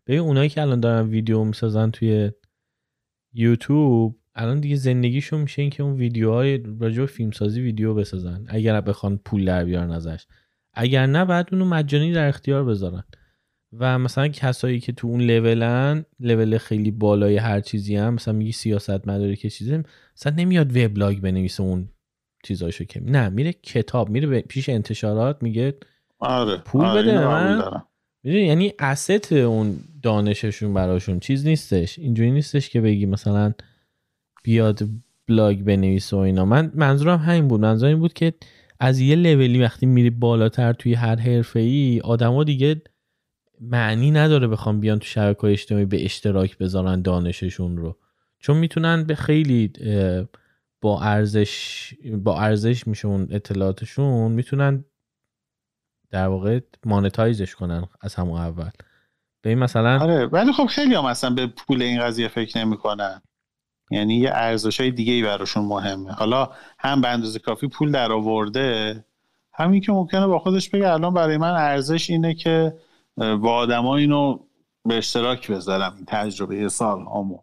ببین 0.08 0.20
اونایی 0.20 0.50
که 0.50 0.62
الان 0.62 0.80
دارن 0.80 1.08
ویدیو 1.08 1.44
می‌سازن 1.44 1.92
توی 1.92 2.32
یوتیوب 3.34 4.20
الان 4.36 4.60
دیگه 4.60 4.76
زندگیشون 4.76 5.42
میشه 5.42 5.62
اینکه 5.62 5.84
اون 5.84 5.94
ویدیوهای 5.94 6.58
راجع 6.80 7.00
به 7.00 7.06
فیلمسازی 7.06 7.62
ویدیو 7.62 7.94
بسازن. 7.94 8.46
اگر 8.48 8.82
بخوان 8.82 9.18
پول 9.18 9.46
در 9.46 9.66
بیارن 9.66 9.92
ازش. 9.92 10.26
اگر 10.74 11.06
نه 11.06 11.26
بعد 11.26 11.50
اونو 11.52 11.66
مجانی 11.66 12.14
در 12.14 12.28
اختیار 12.28 12.66
بذارن. 12.66 13.04
و 13.78 14.00
مثلا 14.00 14.28
کسایی 14.28 14.80
که 14.80 14.92
تو 14.92 15.08
اون 15.08 15.22
لولن 15.22 16.06
لول 16.20 16.58
خیلی 16.58 16.92
بالای 16.92 17.38
هر 17.38 17.60
چیزی 17.60 17.96
هم 17.96 18.14
مثلا 18.14 18.34
میگی 18.34 18.52
سیاست 18.52 19.08
مداری 19.08 19.36
که 19.36 19.50
چیزی 19.50 19.84
مثلا 20.18 20.34
نمیاد 20.38 20.78
وبلاگ 20.78 21.20
بنویسه 21.20 21.64
اون 21.64 21.90
چیزاشو 22.44 22.84
که 22.84 23.02
نه 23.04 23.30
میره 23.30 23.54
کتاب 23.54 24.10
میره 24.10 24.42
پیش 24.42 24.70
انتشارات 24.70 25.44
میگه 25.44 25.78
آره 26.20 26.58
پول 26.58 26.86
آره 26.86 27.02
بده 27.02 27.28
من 27.28 27.82
یعنی 28.24 28.74
اسست 28.80 29.34
اون 29.34 29.80
دانششون 30.04 30.74
براشون 30.74 31.20
چیز 31.20 31.48
نیستش. 31.48 32.00
اینجوری 32.00 32.32
نیستش 32.32 32.70
که 32.70 32.82
بگی 32.82 33.06
مثلا 33.06 33.54
بیاد 34.44 34.82
بلاگ 35.28 35.64
بنویس 35.64 36.14
و 36.14 36.18
اینا. 36.18 36.46
من 36.46 36.72
منظورم 36.76 37.20
همین 37.20 37.48
بود. 37.48 37.62
منظورم 37.62 37.90
این 37.90 38.00
بود 38.00 38.14
که 38.14 38.34
از 38.80 39.00
یه 39.00 39.16
لولی 39.16 39.62
وقتی 39.62 39.86
میری 39.86 40.10
بالاتر 40.10 40.74
توی 40.74 40.94
هر 40.94 41.16
حرفه 41.16 41.60
ای 41.60 42.02
آدما 42.04 42.44
دیگه 42.44 42.82
معنی 43.62 44.12
نداره 44.12 44.48
بخوام 44.48 44.80
بیان 44.80 45.00
تو 45.00 45.06
شبکه 45.06 45.46
اجتماعی 45.46 45.86
به 45.86 46.06
اشتراک 46.06 46.58
بذارن 46.58 47.02
دانششون 47.02 47.78
رو. 47.78 47.98
چون 48.40 48.58
می‌تونن 48.58 49.04
به 49.04 49.16
خیلی 49.16 49.72
با 50.84 51.02
ارزش 51.02 51.94
با 52.24 52.40
ارزش 52.40 52.88
میشه 52.88 53.08
اون 53.08 53.28
اطلاعاتشون 53.32 54.32
می‌تونن 54.32 54.86
در 56.12 56.28
واقع 56.28 56.60
مانتایزش 56.86 57.56
کنن 57.56 57.88
از 58.02 58.16
همون 58.16 58.40
اول. 58.40 58.70
به 59.42 59.50
این 59.50 59.60
مثلا 59.60 60.00
آره 60.00 60.26
ولی 60.26 60.54
خب 60.54 60.66
خیلی 60.66 60.96
هم 60.96 61.06
اصلا 61.06 61.30
به 61.30 61.48
پول 61.48 61.82
این 61.82 62.02
قضیه 62.02 62.28
فکر 62.28 62.58
نمی‌کنن. 62.58 63.22
یعنی 63.92 64.16
یه 64.16 64.30
ارزش 64.34 64.80
های 64.80 64.92
دیگه 64.92 65.14
ای 65.14 65.24
براشون 65.24 65.66
مهمه. 65.66 66.12
حالا 66.12 66.50
هم 66.80 67.02
به 67.02 67.08
اندازه 67.08 67.40
کافی 67.40 67.68
پول 67.68 67.92
در 67.92 68.12
آورده 68.12 69.06
همین 69.54 69.82
که 69.82 69.92
ممکنه 69.92 70.28
با 70.28 70.40
خودش 70.40 70.70
بگه 70.70 70.90
الان 70.90 71.14
برای 71.14 71.38
من 71.38 71.52
ارزش 71.52 72.10
اینه 72.10 72.34
که 72.34 72.78
با 73.18 73.56
آدما 73.56 73.98
اینو 73.98 74.40
به 74.86 74.98
اشتراک 74.98 75.52
بذارم 75.52 75.94
این 75.96 76.06
تجربه 76.08 76.70
سال 76.70 77.00
همو 77.00 77.40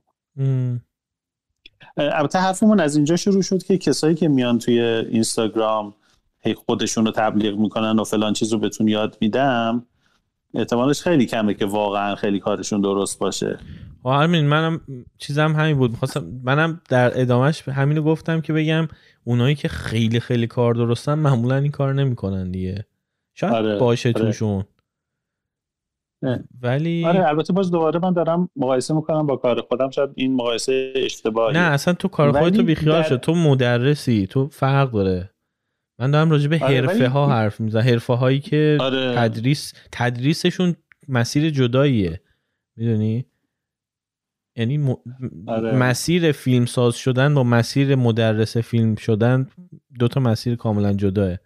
البته 1.96 2.38
حرفمون 2.38 2.80
از 2.80 2.96
اینجا 2.96 3.16
شروع 3.16 3.42
شد 3.42 3.62
که 3.62 3.78
کسایی 3.78 4.14
که 4.14 4.28
میان 4.28 4.58
توی 4.58 4.80
اینستاگرام 4.80 5.94
هی 6.40 6.54
خودشون 6.54 7.06
رو 7.06 7.12
تبلیغ 7.12 7.58
می‌کنن 7.58 7.98
و 7.98 8.04
فلان 8.04 8.32
چیز 8.32 8.52
رو 8.52 8.58
بهتون 8.58 8.88
یاد 8.88 9.16
میدم 9.20 9.86
احتمالش 10.54 11.02
خیلی 11.02 11.26
کمه 11.26 11.54
که 11.54 11.66
واقعا 11.66 12.14
خیلی 12.14 12.40
کارشون 12.40 12.80
درست 12.80 13.18
باشه. 13.18 13.58
و 14.04 14.08
خب 14.08 14.22
همین 14.22 14.46
منم 14.46 14.80
چیزم 15.18 15.52
همین 15.52 15.78
بود. 15.78 15.90
می‌خواستم 15.90 16.24
منم 16.44 16.80
در 16.88 17.20
ادامهش 17.20 17.68
همینو 17.68 18.02
گفتم 18.02 18.40
که 18.40 18.52
بگم 18.52 18.88
اونایی 19.24 19.54
که 19.54 19.68
خیلی 19.68 20.20
خیلی 20.20 20.46
کار 20.46 20.74
درستن 20.74 21.14
معمولا 21.14 21.56
این 21.56 21.70
کار 21.70 21.94
نمی‌کنن 21.94 22.50
دیگه. 22.50 22.86
شاید 23.34 23.52
آره، 23.52 23.78
باشه 23.78 24.12
آره. 24.14 24.24
توشون. 24.26 24.64
ولی 26.62 27.04
آره 27.04 27.28
البته 27.28 27.52
باز 27.52 27.70
دوباره 27.70 28.00
من 28.00 28.12
دارم 28.12 28.48
مقایسه 28.56 28.94
می‌کنم 28.94 29.26
با 29.26 29.36
کار 29.36 29.60
خودم 29.60 29.90
شاید 29.90 30.10
این 30.14 30.34
مقایسه 30.34 30.92
اشتباهی 30.96 31.54
نه 31.54 31.60
اصلا 31.60 31.94
تو 31.94 32.08
کار 32.08 32.32
خودتو 32.32 32.62
بیخیال 32.62 33.02
شد 33.02 33.16
تو 33.16 33.34
مدرسی 33.34 34.26
تو 34.26 34.48
فرق 34.48 34.90
داره. 34.90 35.30
من 35.98 36.10
دارم 36.10 36.30
راجع 36.30 36.48
به 36.48 36.58
آره 36.64 36.80
حرفه 36.80 37.08
ها 37.08 37.28
حرف 37.28 37.60
می‌زنم. 37.60 37.82
حرفه 37.82 38.12
هایی 38.12 38.40
که 38.40 38.78
آره. 38.80 39.14
تدریس 39.16 39.72
تدریسشون 39.92 40.76
مسیر 41.08 41.50
جداییه. 41.50 42.20
می‌دونی؟ 42.76 43.26
یعنی 44.56 44.78
م... 44.78 44.96
آره. 45.46 45.76
مسیر 45.76 46.32
فیلم 46.32 46.66
ساز 46.66 46.96
شدن 46.96 47.34
با 47.34 47.44
مسیر 47.44 47.94
مدرس 47.94 48.56
فیلم 48.56 48.94
شدن 48.94 49.46
دوتا 49.98 50.20
مسیر 50.20 50.56
کاملا 50.56 50.92
جداه. 50.92 51.36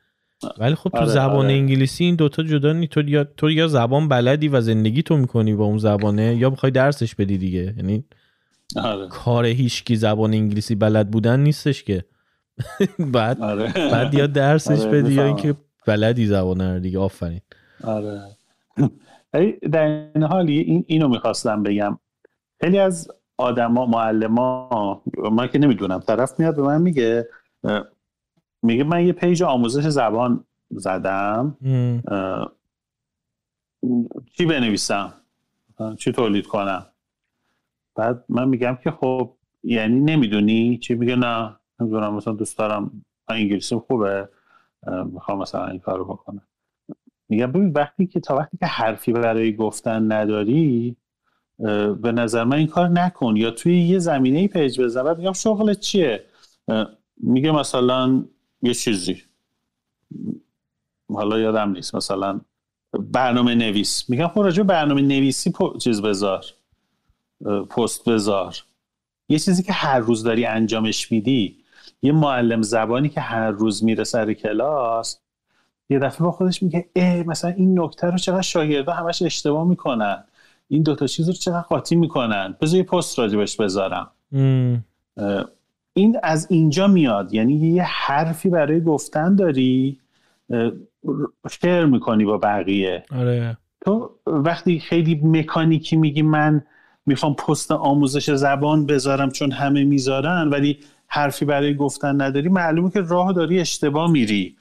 ولی 0.58 0.74
خب 0.74 0.90
تو 0.90 0.96
آره، 0.96 1.06
زبان 1.06 1.44
آره. 1.44 1.54
انگلیسی 1.54 2.04
این 2.04 2.16
دوتا 2.16 2.42
جدا 2.42 2.72
نی 2.72 2.88
تو 2.88 3.08
یا 3.08 3.24
تو 3.24 3.50
یا 3.50 3.68
زبان 3.68 4.08
بلدی 4.08 4.48
و 4.48 4.60
زندگی 4.60 5.02
تو 5.02 5.16
می‌کنی 5.16 5.54
با 5.54 5.64
اون 5.64 5.78
زبانه 5.78 6.36
یا 6.36 6.50
بخوای 6.50 6.72
درسش 6.72 7.14
بدی 7.14 7.38
دیگه. 7.38 7.74
یعنی 7.76 8.04
آره. 8.76 9.08
کار 9.08 9.46
هیچکی 9.46 9.96
زبان 9.96 10.34
انگلیسی 10.34 10.74
بلد 10.74 11.10
بودن 11.10 11.40
نیستش 11.40 11.82
که. 11.82 12.04
بعد 13.12 13.40
آره. 13.40 13.72
بعد 13.92 14.14
یا 14.14 14.26
درسش 14.26 14.80
آره 14.80 15.02
بدی 15.02 15.14
یا 15.14 15.24
اینکه 15.24 15.54
بلدی 15.86 16.26
زبان 16.26 16.60
رو 16.60 16.78
دیگه. 16.78 16.98
آفرین. 16.98 17.40
آره. 17.84 18.20
در 19.72 19.86
این 20.14 20.22
حال 20.24 20.48
این 20.48 20.84
اینو 20.86 21.08
می‌خواستم 21.08 21.62
بگم. 21.62 21.98
خیلی 22.60 22.78
از 22.78 23.08
آدما 23.36 23.86
معلما 23.86 25.02
من 25.32 25.46
که 25.46 25.58
نمی‌دونم 25.58 26.00
طرف 26.00 26.40
میاد 26.40 26.56
به 26.56 26.62
من 26.62 26.82
میگه 26.82 27.28
میگه 28.64 28.84
من 28.84 29.06
یه 29.06 29.12
پیج 29.12 29.42
آموزش 29.42 29.88
زبان 29.88 30.44
زدم. 30.70 31.56
چی 34.32 34.46
بنویسم؟ 34.46 35.14
چی 35.98 36.12
تولید 36.12 36.46
کنم؟ 36.46 36.86
بعد 37.94 38.24
من 38.28 38.48
میگم 38.48 38.78
که 38.84 38.90
خب 38.90 39.30
یعنی 39.62 40.00
نمی‌دونی؟ 40.00 40.78
چی 40.78 40.94
میگه؟ 40.94 41.16
نه 41.16 41.56
نمی‌دونم 41.80 42.14
مثلا 42.14 42.34
دوست 42.34 42.58
دارم. 42.58 43.04
انگلیسی 43.28 43.76
خوبه. 43.76 44.28
می‌خوام 45.12 45.38
مثلا 45.38 45.66
این 45.66 45.80
کارو 45.80 46.04
بکنم. 46.04 46.42
میگم 47.28 47.52
ببین 47.52 47.72
وقتی 47.72 48.06
که 48.06 48.20
تا 48.20 48.36
وقتی 48.36 48.56
که 48.56 48.66
حرفی 48.66 49.12
برای 49.12 49.56
گفتن 49.56 50.12
نداری 50.12 50.96
به 52.02 52.12
نظر 52.12 52.44
من 52.44 52.56
این 52.56 52.66
کار 52.66 52.88
نکن. 52.88 53.36
یا 53.36 53.50
توی 53.50 53.80
یه 53.80 53.98
زمینه 53.98 54.48
پیج 54.48 54.80
بزن. 54.80 55.16
میگم 55.16 55.32
شغلت 55.32 55.80
چیه؟ 55.80 56.24
میگه 57.16 57.52
مثلا 57.52 58.24
یه 58.64 58.74
چیزی. 58.74 59.22
حالا 61.08 61.38
یادم 61.38 61.72
نیست. 61.72 61.94
مثلا 61.94 62.40
برنامه 62.98 63.54
نویس. 63.54 64.10
میگم 64.10 64.28
خب 64.28 64.40
راجع 64.40 64.62
برنامه 64.62 65.02
نویسی 65.02 65.52
چیز 65.80 66.02
بذار. 66.02 66.44
پست 67.70 68.08
بذار. 68.08 68.56
یه 69.28 69.38
چیزی 69.38 69.62
که 69.62 69.72
هر 69.72 69.98
روز 69.98 70.22
داری 70.22 70.46
انجامش 70.46 71.12
میدی 71.12 71.64
یه 72.02 72.12
معلم 72.12 72.62
زبانی 72.62 73.08
که 73.08 73.20
هر 73.20 73.50
روز 73.50 73.84
میره 73.84 74.04
سر 74.04 74.32
کلاس 74.32 75.20
یه 75.90 75.98
دفعه 75.98 76.20
با 76.20 76.30
خودش 76.30 76.62
میگه 76.62 76.88
اه 76.96 77.22
مثلا 77.22 77.50
این 77.50 77.80
نکته 77.80 78.06
رو 78.06 78.18
چقدر 78.18 78.42
شاگردا 78.42 78.92
همش 78.92 79.22
اشتباه 79.22 79.68
می‌کنن. 79.68 80.24
این 80.68 80.82
دوتا 80.82 81.06
چیز 81.06 81.26
رو 81.28 81.32
چقدر 81.34 81.60
قاطی 81.60 81.96
می‌کنن. 81.96 82.56
بذار 82.60 82.76
یه 82.76 82.82
پست 82.82 83.18
راجبش 83.18 83.56
بذارم. 83.56 84.10
این 85.96 86.16
از 86.22 86.46
اینجا 86.50 86.86
میاد. 86.86 87.34
یعنی 87.34 87.54
یه 87.54 87.82
حرفی 87.82 88.48
برای 88.48 88.80
گفتن 88.80 89.34
داری 89.34 90.00
شیر 91.50 91.84
می‌کنی 91.84 92.24
با 92.24 92.38
بقیه. 92.38 93.02
آره. 93.10 93.58
تو 93.84 94.10
وقتی 94.26 94.80
خیلی 94.80 95.14
مکانیکی 95.14 95.96
میگی 95.96 96.22
من 96.22 96.64
می‌خوام 97.06 97.34
پست 97.34 97.72
آموزش 97.72 98.30
زبان 98.30 98.86
بذارم 98.86 99.30
چون 99.30 99.52
همه 99.52 99.84
می‌ذارن 99.84 100.48
ولی 100.48 100.78
حرفی 101.06 101.44
برای 101.44 101.74
گفتن 101.74 102.20
نداری 102.20 102.48
معلومه 102.48 102.90
که 102.90 103.00
راه 103.00 103.32
داری 103.32 103.60
اشتباه 103.60 104.10
میری. 104.10 104.56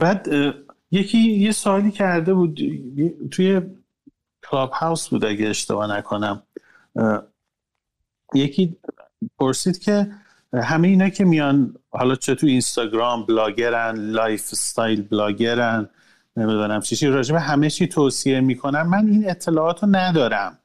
بعد 0.00 0.28
یکی 0.90 1.18
یه 1.18 1.52
سوالی 1.52 1.90
کرده 1.90 2.34
بود 2.34 2.60
توی 3.30 3.60
کلاب 4.50 4.70
هاوس 4.70 5.08
بود 5.08 5.24
اگه 5.24 5.48
اشتباه 5.48 5.98
نکنم. 5.98 6.42
یکی 8.34 8.76
پرسید 9.38 9.78
که 9.78 10.06
همه 10.54 10.88
اینا 10.88 11.08
که 11.08 11.24
میان 11.24 11.74
حالا 11.90 12.14
چه 12.14 12.34
تو 12.34 12.46
اینستاگرام 12.46 13.26
بلاگرن 13.26 13.96
lifestyle 13.96 14.48
blogger 14.52 15.02
ن 15.02 15.88
نمی‌دونم 16.36 16.80
چی 16.80 16.96
چی 16.96 17.06
راجبه 17.06 17.40
همه 17.40 17.70
چی 17.70 17.86
توصیه 17.86 18.40
می‌کنن 18.40 18.82
من 18.82 19.06
این 19.06 19.30
اطلاعات 19.30 19.82
رو 19.82 19.88
ندارم. 19.92 20.58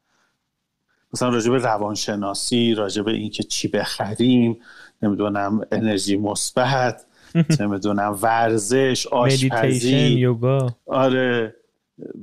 مثلا 1.13 1.29
راجبه 1.29 1.57
روانشناسی 1.57 2.73
راجبه 2.73 3.11
اینکه 3.11 3.43
چی 3.43 3.67
بخریم 3.67 4.57
نمی‌دونم 5.01 5.61
انرژی 5.71 6.17
مثبت 6.17 7.05
نمی‌دونم 7.59 8.19
ورزش 8.21 9.07
آشپزی. 9.07 9.97
یوگا. 9.97 10.75
آره. 10.85 11.55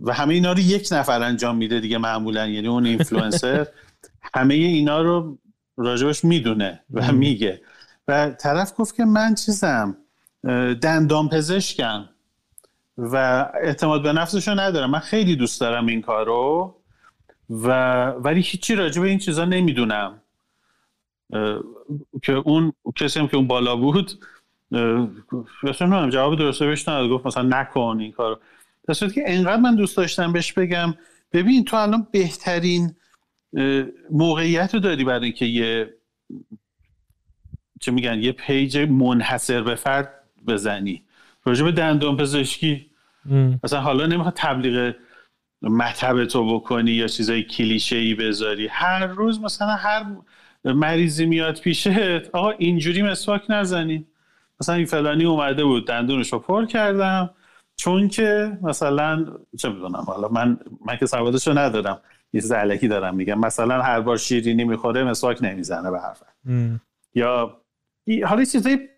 و 0.03 0.13
همه 0.15 0.35
اینا 0.35 0.53
رو 0.53 0.59
یک 0.59 0.89
نفر 0.93 1.23
انجام 1.23 1.57
میده 1.57 1.81
دیگه 1.81 1.99
معمولا 1.99 2.47
یعنی 2.47 2.69
اون 2.69 2.87
اینفلوئنسر 2.87 3.67
همه 4.35 4.55
اینا 4.55 5.03
رو 5.03 5.39
راجبش 5.79 6.25
می‌دونه 6.25 6.81
و 6.93 7.13
میگه. 7.13 7.61
و 8.09 8.31
طرف 8.31 8.73
گفت 8.77 8.97
که 8.97 9.05
من 9.05 9.35
چیزم 9.35 9.97
دندان 10.83 11.29
پزشکم 11.29 12.09
و 12.99 13.17
اعتماد 13.63 14.03
به 14.03 14.13
نفسشو 14.13 14.61
ندارم. 14.61 14.91
من 14.91 14.99
خیلی 14.99 15.37
دوست 15.37 15.61
دارم 15.61 15.87
این 15.87 16.03
کارو 16.03 16.75
و 17.51 18.07
ولی 18.11 18.41
هیچی 18.41 18.75
راجب 18.75 19.03
این 19.03 19.19
چیزا 19.19 19.45
نمی‌دونم. 19.45 20.21
که 22.23 22.33
اون 22.33 22.73
کسی 22.97 23.21
هم 23.21 23.29
که 23.29 23.37
اون 23.37 23.47
بالا 23.47 23.77
بود 23.77 24.25
اصلا 25.63 26.11
جواب 26.11 26.39
درسته 26.39 26.67
بهش 26.67 26.89
نداد. 26.89 27.11
گفت 27.11 27.27
مثلا 27.27 27.43
نکن 27.43 27.97
این 28.01 28.13
کارو. 28.13 28.39
در 28.89 28.95
که 28.95 29.23
انقدر 29.27 29.63
من 29.63 29.75
دوست 29.75 29.97
داشتم 29.97 30.33
بهش 30.33 30.53
بگم 30.53 30.95
ببین 31.33 31.65
تو 31.65 31.77
الان 31.77 32.07
بهترین 32.13 32.95
موقعیت 34.11 34.75
رو 34.75 34.81
داری 34.81 35.05
برای 35.05 35.25
اینکه 35.25 35.45
یه 35.45 35.95
چه 37.81 37.93
میگن 37.93 38.23
یه 38.23 38.33
پیج 38.33 38.79
منحصر 38.79 39.63
به 39.63 39.75
فرد 39.75 40.11
بزنی. 40.47 41.03
راجع 41.45 41.65
به 41.65 41.73
دندان 41.73 42.17
پزشکی. 42.17 42.91
مثلا 43.65 43.81
حالا 43.81 44.07
نمی‌خواد 44.07 44.35
تبلیغ 44.37 44.95
مطب 45.63 46.25
تو 46.25 46.59
بکنی 46.59 46.91
یا 46.91 47.07
چیزای 47.07 47.43
کلیشه 47.43 47.97
ای 47.97 48.15
بذاری. 48.15 48.67
هر 48.67 49.07
روز 49.07 49.41
مثلا 49.41 49.69
هر 49.69 50.07
مریضی 50.65 51.27
میاد 51.27 51.61
پیشت 51.61 51.89
آقا 52.33 52.51
اینجوری 52.51 53.03
مسواک 53.03 53.43
نزنی. 53.49 54.07
مثلا 54.61 54.75
این 54.75 54.87
فلانی 54.87 55.25
اومده 55.25 55.65
بود 55.65 55.87
دندونش 55.87 56.33
رو 56.33 56.39
پر 56.39 56.67
کردم. 56.67 57.31
چون 57.77 58.09
که 58.09 58.59
مثلا 58.63 59.27
چه 59.59 59.69
می‌دونم 59.69 60.05
حالا 60.07 60.29
من 60.29 60.59
من 60.87 60.97
که 60.97 61.07
سوادشو 61.07 61.59
ندارم. 61.59 62.01
یه 62.33 62.41
چیز 62.41 62.53
علکی 62.53 62.89
دارم 62.89 63.15
میگم. 63.15 63.39
مثلا 63.39 63.83
هر 63.83 64.01
بار 64.01 64.17
شیرینی 64.17 64.65
می‌خوره 64.65 65.05
مسواک 65.05 65.39
نمی‌زنه 65.43 65.91
به 65.91 66.01
حرف 66.01 66.23
یا 67.15 67.61
حالا 68.27 68.45
چیزای 68.45 68.89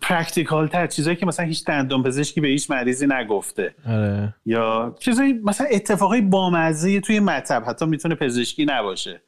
practical 0.00 0.68
تر 0.68 0.86
چیزایی 0.86 1.16
که 1.16 1.26
مثلا 1.26 1.46
هیچ 1.46 1.64
دندان 1.64 2.02
پزشکی 2.02 2.40
به 2.40 2.48
هیچ 2.48 2.70
مریضی 2.70 3.06
نگفته. 3.06 3.74
آره. 3.86 4.34
یا 4.46 4.96
چیزایی 5.00 5.32
مثلا 5.32 5.66
اتفاقای 5.70 6.20
بامزه 6.20 7.00
توی 7.00 7.20
مطب 7.20 7.62
حتی 7.66 7.86
می‌تونه 7.86 8.14
پزشکی 8.14 8.64
نباشه. 8.64 9.22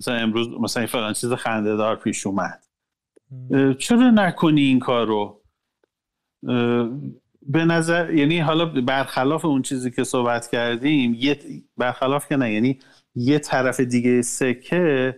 مثلا 0.00 0.14
امروز 0.14 0.48
مثلا 0.60 0.86
فلان 0.86 1.12
چیز 1.12 1.32
خندهدار 1.32 1.96
پیش 1.96 2.26
اومد. 2.26 2.66
چرا 3.78 4.10
نکنی 4.10 4.60
این 4.60 4.78
کارو؟ 4.78 5.42
به 7.52 7.64
نظر 7.64 8.14
یعنی 8.14 8.38
حالا 8.38 8.64
برخلاف 8.66 9.44
اون 9.44 9.62
چیزی 9.62 9.90
که 9.90 10.04
صحبت 10.04 10.48
کردیم 10.48 11.14
یه 11.18 11.38
برخلاف 11.76 12.28
که 12.28 12.36
نه 12.36 12.52
یعنی 12.52 12.78
یه 13.14 13.38
طرف 13.38 13.80
دیگه 13.80 14.22
سکه 14.22 15.16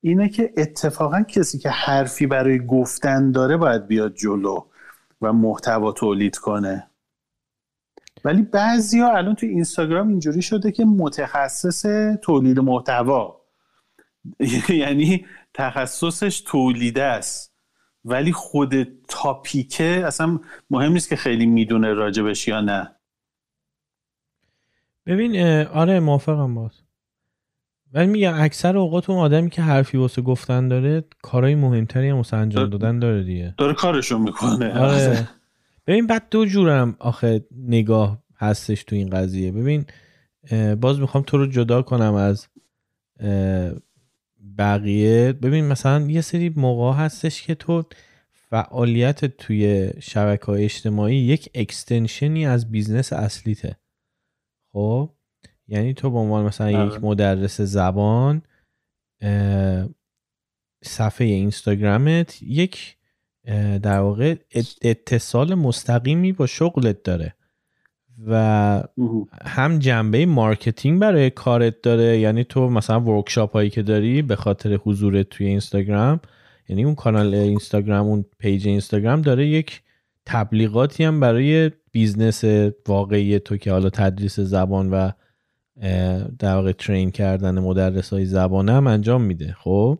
اینه 0.00 0.28
که 0.28 0.52
اتفاقا 0.56 1.22
کسی 1.22 1.58
که 1.58 1.70
حرفی 1.70 2.26
برای 2.26 2.66
گفتن 2.66 3.30
داره 3.30 3.56
باید 3.56 3.86
بیاد 3.86 4.14
جلو 4.14 4.66
و 5.22 5.32
محتوا 5.32 5.92
تولید 5.92 6.36
کنه. 6.36 6.90
ولی 8.24 8.42
بعضیا 8.42 9.16
الان 9.16 9.34
توی 9.34 9.48
اینستاگرام 9.48 10.08
اینجوری 10.08 10.42
شده 10.42 10.72
که 10.72 10.84
متخصص 10.84 11.86
تولید 12.22 12.60
محتوا. 12.60 13.40
یعنی 14.68 15.26
تخصصش 15.54 16.40
تولیده 16.40 17.02
است. 17.02 17.51
ولی 18.04 18.32
خود 18.32 18.74
تاپیکه 19.08 20.02
اصلا 20.06 20.40
مهم 20.70 20.92
نیست 20.92 21.08
که 21.08 21.16
خیلی 21.16 21.46
می‌دونه 21.46 21.92
راجبش 21.92 22.48
یا 22.48 22.60
نه. 22.60 22.96
ببین 25.06 25.40
آره 25.66 26.00
موافقم 26.00 26.54
باز 26.54 26.82
ولی 27.92 28.06
میگم 28.06 28.34
اکثر 28.36 28.76
اوقات 28.76 29.10
اون 29.10 29.18
آدمی 29.18 29.50
که 29.50 29.62
حرفی 29.62 29.96
واسه 29.98 30.22
گفتن 30.22 30.68
داره 30.68 31.04
کارهای 31.22 31.54
مهمتری 31.54 32.08
هم 32.08 32.16
واسه 32.16 32.36
انجام 32.36 32.70
دادن 32.70 32.98
داره 32.98 33.22
دیگه. 33.22 33.54
داره 33.58 33.74
کارشون 33.74 34.20
می‌کنه. 34.22 34.78
آره. 34.80 35.28
ببین 35.86 36.06
بعد 36.06 36.26
دو 36.30 36.46
جورم 36.46 36.96
آخه 36.98 37.46
نگاه 37.56 38.22
هستش 38.36 38.84
تو 38.84 38.96
این 38.96 39.10
قضیه. 39.10 39.52
ببین 39.52 39.86
باز 40.80 41.00
می‌خوام 41.00 41.24
تو 41.26 41.38
رو 41.38 41.46
جدا 41.46 41.82
کنم 41.82 42.14
از 42.14 42.48
بقیه 44.58 45.32
ببین 45.32 45.64
مثلا 45.64 46.00
یه 46.00 46.20
سری 46.20 46.48
موقع 46.48 46.98
هستش 46.98 47.42
که 47.42 47.54
تو 47.54 47.84
فعالیت 48.32 49.24
توی 49.24 49.90
شبکه 50.00 50.46
های 50.46 50.64
اجتماعی 50.64 51.16
یک 51.16 51.50
extension 51.54 52.37
ی 52.37 52.46
از 52.46 52.70
business 52.70 53.12
اصلیته. 53.12 53.76
خب؟ 54.72 55.10
یعنی 55.68 55.94
تو 55.94 56.10
به 56.10 56.18
عنوان 56.18 56.44
مثلا 56.44 56.70
یک 56.70 56.76
آره. 56.76 56.98
مدرس 56.98 57.60
زبان 57.60 58.42
صفحه 60.84 61.26
اینستاگرامت 61.26 62.42
یک 62.42 62.96
در 63.82 63.98
واقع 63.98 64.36
اتصال 64.82 65.54
مستقیمی 65.54 66.32
با 66.32 66.46
شغلت 66.46 67.02
داره. 67.02 67.34
و 68.26 68.82
هم 69.44 69.78
جنبه 69.78 70.26
marketing 70.26 71.00
برای 71.00 71.30
کارت 71.30 71.82
داره. 71.82 72.18
یعنی 72.18 72.44
تو 72.44 72.68
مثلا 72.68 73.00
workshop 73.00 73.52
هایی 73.52 73.70
که 73.70 73.82
داری 73.82 74.22
به 74.22 74.36
خاطر 74.36 74.74
حضورت 74.74 75.28
توی 75.28 75.46
اینستاگرام 75.46 76.20
یعنی 76.68 76.84
اون 76.84 76.94
کانال 76.94 77.34
اینستاگرام 77.34 78.06
اون 78.06 78.24
page 78.38 78.68
اینستاگرام 78.68 79.22
داره 79.22 79.46
یک 79.46 79.82
تبلیغاتی 80.26 81.04
هم 81.04 81.20
برای 81.20 81.70
business 81.92 82.44
واقعی 82.88 83.38
تو 83.38 83.56
که 83.56 83.72
حالا 83.72 83.90
تدریس 83.90 84.40
زبان 84.40 84.90
و 84.90 85.10
در 86.38 86.54
واقع 86.54 86.72
train 86.72 87.10
کردن 87.10 87.58
مدرس 87.58 88.12
های 88.12 88.26
زبان 88.26 88.68
هم 88.68 88.86
انجام 88.86 89.22
میده. 89.22 89.56
خب؟ 89.58 89.98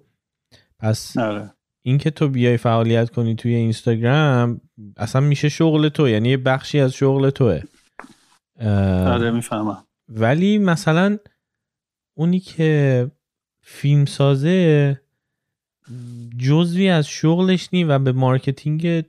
پس 0.79 1.17
آره. 1.17 1.51
اینکه 1.83 2.11
تو 2.11 2.29
بیای 2.29 2.57
فعالیت 2.57 3.11
کنی 3.11 3.35
توی 3.35 3.55
اینستاگرام 3.55 4.61
اصلا 4.97 5.21
میشه 5.21 5.49
شغل 5.49 5.89
تو. 5.89 6.09
یعنی 6.09 6.29
یه 6.29 6.37
بخشی 6.37 6.81
از 6.81 6.93
شغل 6.93 7.31
توه. 7.31 7.63
آره 9.07 9.31
می‌فهمم. 9.31 9.85
ولی 10.09 10.59
مثلا 10.59 11.19
اونی 12.15 12.41
که 12.41 13.11
فیلم 13.61 14.05
سازه 14.05 15.01
جزوی 16.39 16.89
از 16.89 17.07
شغلش 17.09 17.69
نی 17.73 17.85
و 17.85 17.99
به 17.99 18.13
marketing 18.13 19.05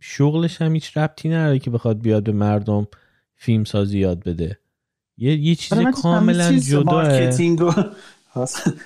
شغلش 0.00 0.62
هم 0.62 0.74
هیچ 0.74 0.96
ربطی 0.96 1.28
نداره 1.28 1.58
که 1.58 1.70
بخواد 1.70 2.00
بیاد 2.00 2.22
به 2.22 2.32
مردم 2.32 2.86
فیلم 3.34 3.64
سازی 3.64 3.98
یاد 3.98 4.24
بده. 4.24 4.58
یه, 5.18 5.36
یه 5.36 5.54
چیز 5.54 5.78
آره، 5.78 5.92
کاملا 5.92 6.52
جدا 6.52 6.92
marketing 6.92 7.60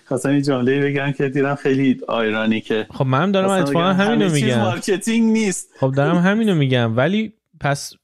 خواستم 0.07 0.31
این 0.31 0.43
جمله 0.43 0.81
بگم 0.81 1.12
که 1.12 1.29
دیدم 1.29 1.55
خیلی 1.55 2.00
irony 2.09 2.61
که 2.61 2.87
خب 2.91 3.07
من 3.07 3.33
دارم 3.33 3.50
اتفاقا 3.50 3.93
همینو 3.93 4.33
میگم. 4.33 4.61
marketing 4.61 5.33
نیست. 5.33 5.69
خب 5.81 5.93
دارم 5.97 6.19
همینو 6.19 6.55
میگم. 6.55 6.97
ولی 6.97 7.33
پس 7.61 7.95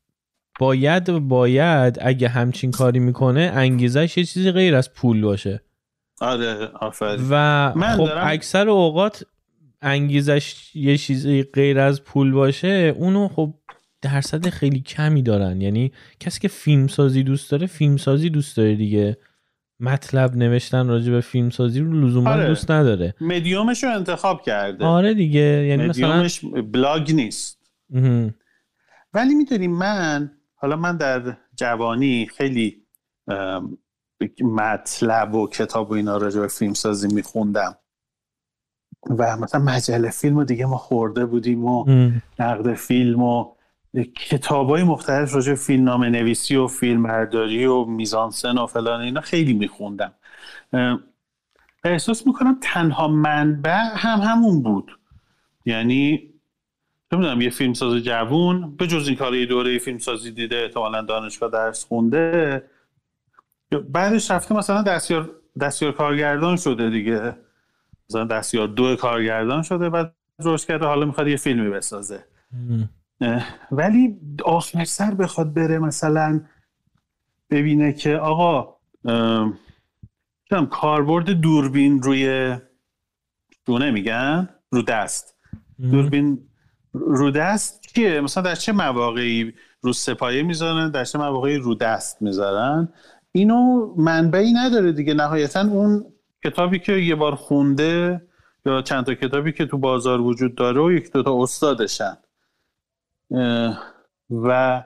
باید 0.58 1.10
باید 1.18 1.98
اگه 2.00 2.28
همچین 2.28 2.70
کاری 2.70 2.98
می‌کنه 2.98 3.50
انگیزش 3.54 4.18
یه 4.18 4.24
چیزی 4.24 4.50
غیر 4.50 4.74
از 4.74 4.92
پول 4.92 5.20
باشه. 5.20 5.62
آره 6.20 6.70
آفرین. 6.80 7.26
و 7.30 7.72
خب 7.96 8.08
اکثر 8.16 8.68
اوقات 8.68 9.24
انگیزش 9.82 10.70
یه 10.74 10.96
چیزی 10.96 11.42
غیر 11.42 11.78
از 11.78 12.04
پول 12.04 12.32
باشه 12.32 12.94
اونو 12.98 13.28
خب 13.28 13.54
درصد 14.02 14.48
خیلی 14.48 14.80
کمی 14.80 15.22
دارن. 15.22 15.60
یعنی 15.60 15.92
کسی 16.20 16.40
که 16.40 16.48
فیلم 16.48 16.86
سازی 16.86 17.22
دوست 17.22 17.50
داره 17.50 17.66
فیلم 17.66 17.96
سازی 17.96 18.30
دوست 18.30 18.56
داره 18.56 18.74
دیگه. 18.74 19.16
مطلب 19.80 20.36
نوشتن 20.36 20.88
راجع 20.88 21.12
به 21.12 21.20
فیلم 21.20 21.50
سازی 21.50 21.80
رو 21.80 21.92
لزوما 21.92 22.30
آره. 22.30 22.46
دوست 22.46 22.70
نداره. 22.70 23.14
مدیومش 23.20 23.84
رو 23.84 23.90
انتخاب 23.94 24.42
کرده. 24.42 24.84
آره 24.84 25.14
دیگه 25.14 25.40
یعنی 25.40 25.86
مدیومش 25.86 26.40
بلاگ 26.72 27.12
نیست. 27.12 27.58
ولی 29.14 29.34
می‌دونی 29.34 29.68
من 29.68 30.30
حالا 30.56 30.76
من 30.76 30.96
در 30.96 31.36
جوانی 31.56 32.26
خیلی 32.26 32.82
مطلب 34.42 35.34
و 35.34 35.48
کتاب 35.48 35.90
و 35.90 35.94
اینا 35.94 36.16
راجع 36.16 36.40
به 36.40 36.48
فیلم 36.48 36.74
سازی 36.74 37.14
میخوندم. 37.14 37.76
و 39.18 39.36
مثلا 39.36 39.60
مجله 39.60 40.10
فیلم 40.10 40.36
و 40.36 40.44
دیگه 40.44 40.66
ما 40.66 40.76
خورده 40.76 41.26
بودیم 41.26 41.64
و 41.64 41.84
نقد 42.38 42.74
فیلم 42.74 43.22
و 43.22 43.52
کتاب 44.16 44.68
های 44.68 44.82
مختلف 44.82 45.34
راجع 45.34 45.54
فیلم 45.54 45.84
نام 45.84 46.04
نویسی 46.04 46.56
و 46.56 46.66
فیلم 46.66 47.02
برداری 47.02 47.66
و 47.66 47.84
میزانسن 47.84 48.58
و 48.58 48.66
فلان 48.66 49.00
اینا 49.00 49.20
خیلی 49.20 49.52
میخوندم. 49.52 50.14
احساس 51.84 52.26
می‌کنم 52.26 52.58
تنها 52.62 53.08
منبع 53.08 53.80
هم 53.94 54.20
همون 54.20 54.62
بود. 54.62 54.98
یعنی 55.64 56.30
نمی‌دونم 57.12 57.40
یه 57.40 57.50
فیلمساز 57.50 57.94
جوون 58.02 58.76
به 58.76 58.86
جز 58.86 59.08
این 59.08 59.16
کار 59.16 59.44
دوره 59.44 59.78
فیلمسازی 59.78 60.30
دیده 60.30 60.56
احتمالا 60.56 61.02
دانشگاه 61.02 61.50
درس 61.50 61.84
خونده. 61.84 62.62
بعدش 63.88 64.30
رفته 64.30 64.56
مثلا 64.56 64.82
دستیار 64.82 65.30
دستیار 65.60 65.92
کارگردان 65.92 66.56
شده 66.56 66.90
دیگه. 66.90 67.36
مثلا 68.10 68.24
دستیار 68.24 68.68
دو 68.68 68.96
کارگردان 68.96 69.62
شده 69.62 69.90
بعد 69.90 70.14
روش 70.38 70.66
کرده 70.66 70.86
حالا 70.86 71.06
می‌خواد 71.06 71.28
یه 71.28 71.36
فیلمی 71.36 71.70
بسازه. 71.70 72.24
ولی 73.72 74.16
آخر 74.44 74.84
سر 74.84 75.14
بخواد 75.14 75.54
بره 75.54 75.78
مثلا 75.78 76.40
ببینه 77.50 77.92
که 77.92 78.16
آقا 78.16 78.76
کاربرد 80.70 81.30
دوربین 81.30 82.02
روی 82.02 82.56
دونه 83.64 83.90
میگن؟ 83.90 84.48
رو 84.70 84.82
دست. 84.82 85.38
دوربین 85.90 86.48
رو 87.06 87.30
دست 87.30 87.80
چیه 87.94 88.20
مثلا 88.20 88.42
در 88.42 88.54
چه 88.54 88.72
مواقعی 88.72 89.54
رو 89.80 89.92
سپایه 89.92 90.42
می‌ذارن؟ 90.42 90.90
در 90.90 91.04
چه 91.04 91.18
مواقعی 91.18 91.56
رو 91.56 91.74
دست 91.74 92.22
می‌ذارن؟ 92.22 92.88
اینو 93.32 93.94
منبعی 93.96 94.52
نداره 94.52 94.92
دیگه. 94.92 95.14
نهایتا 95.14 95.60
اون 95.60 96.04
کتابی 96.44 96.78
که 96.78 96.92
یه 96.92 97.14
بار 97.14 97.34
خونده 97.34 98.22
یا 98.66 98.82
چند 98.82 99.04
تا 99.04 99.14
کتابی 99.14 99.52
که 99.52 99.66
تو 99.66 99.78
بازار 99.78 100.20
وجود 100.20 100.54
داره 100.54 100.80
و 100.80 100.92
یک 100.92 101.12
دوتا 101.12 101.42
استادشن. 101.42 102.16
و 104.30 104.82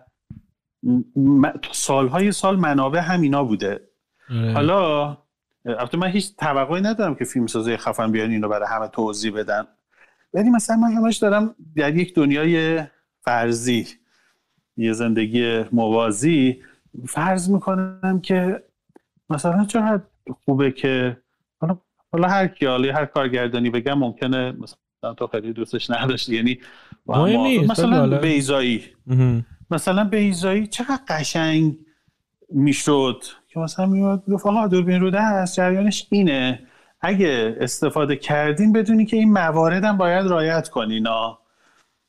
سالهای 1.73 2.33
سال 2.33 2.57
منابع 2.57 3.01
همینا 3.01 3.45
بوده. 3.45 3.81
حالا 4.55 5.17
البته 5.65 5.99
من 5.99 6.09
هیچ 6.09 6.37
توقعی 6.37 6.83
ندارم 6.83 7.15
که 7.15 7.25
فیلم 7.25 7.47
سازه 7.47 7.77
خفن 7.77 8.13
بیان 8.13 8.31
اینو 8.31 8.49
برای 8.49 8.69
همه 8.69 8.89
توضیح 8.89 9.33
بدن. 9.33 9.67
ولی 10.35 10.51
مثلا 10.51 10.77
من 10.77 10.93
همش 10.93 11.17
دارم 11.17 11.55
در 11.77 11.97
یک 11.97 12.15
دنیای 12.15 12.83
فرضی 13.21 13.87
یه 14.77 14.93
زندگی 14.93 15.65
موازی 15.73 16.61
فرض 17.09 17.51
می‌کنم 17.51 18.21
که 18.23 18.63
مثلا 19.31 19.65
چقدر 19.65 20.03
خوبه 20.45 20.71
که 20.71 21.17
حالا 21.61 21.79
حالا 22.13 22.29
هر 22.29 22.47
کی 22.47 22.67
هر 22.67 23.07
کارگردانی 23.07 23.71
بگم 23.71 23.99
ممکنه 23.99 24.53
مثلا 24.53 25.15
تو 25.15 25.27
خیلی 25.27 25.53
دوستش 25.53 25.91
نداشتی 25.91 26.37
یعنی 26.37 26.59
مثلا 27.63 28.19
بیزایی 28.19 28.83
مثلا 29.71 30.05
بیزایی 30.05 30.67
چقدر 30.67 31.01
قشنگ 31.09 31.77
می‌شد 32.49 33.23
که 33.49 33.61
مثلا 33.61 33.87
میاد 33.87 34.25
گفت 34.31 34.47
آقا 34.47 34.67
دوربین 34.67 35.01
رو 35.01 35.11
دست 35.11 35.57
جریانش 35.57 36.07
اینه. 36.11 36.63
اگه 37.01 37.57
استفاده 37.61 38.17
کردین 38.17 38.73
بدونی 38.73 39.07
که 39.07 39.17
این 39.17 39.33
موارد 39.33 39.85
هم 39.85 39.97
باید 39.97 40.27
رایت 40.27 40.69
کنین 40.69 41.09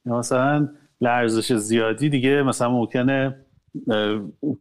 مثلا 0.06 0.70
لرزش 1.02 1.54
زیادی 1.54 2.10
دیگه 2.10 2.44
مثلا 2.44 2.70
ممکنه 2.70 3.46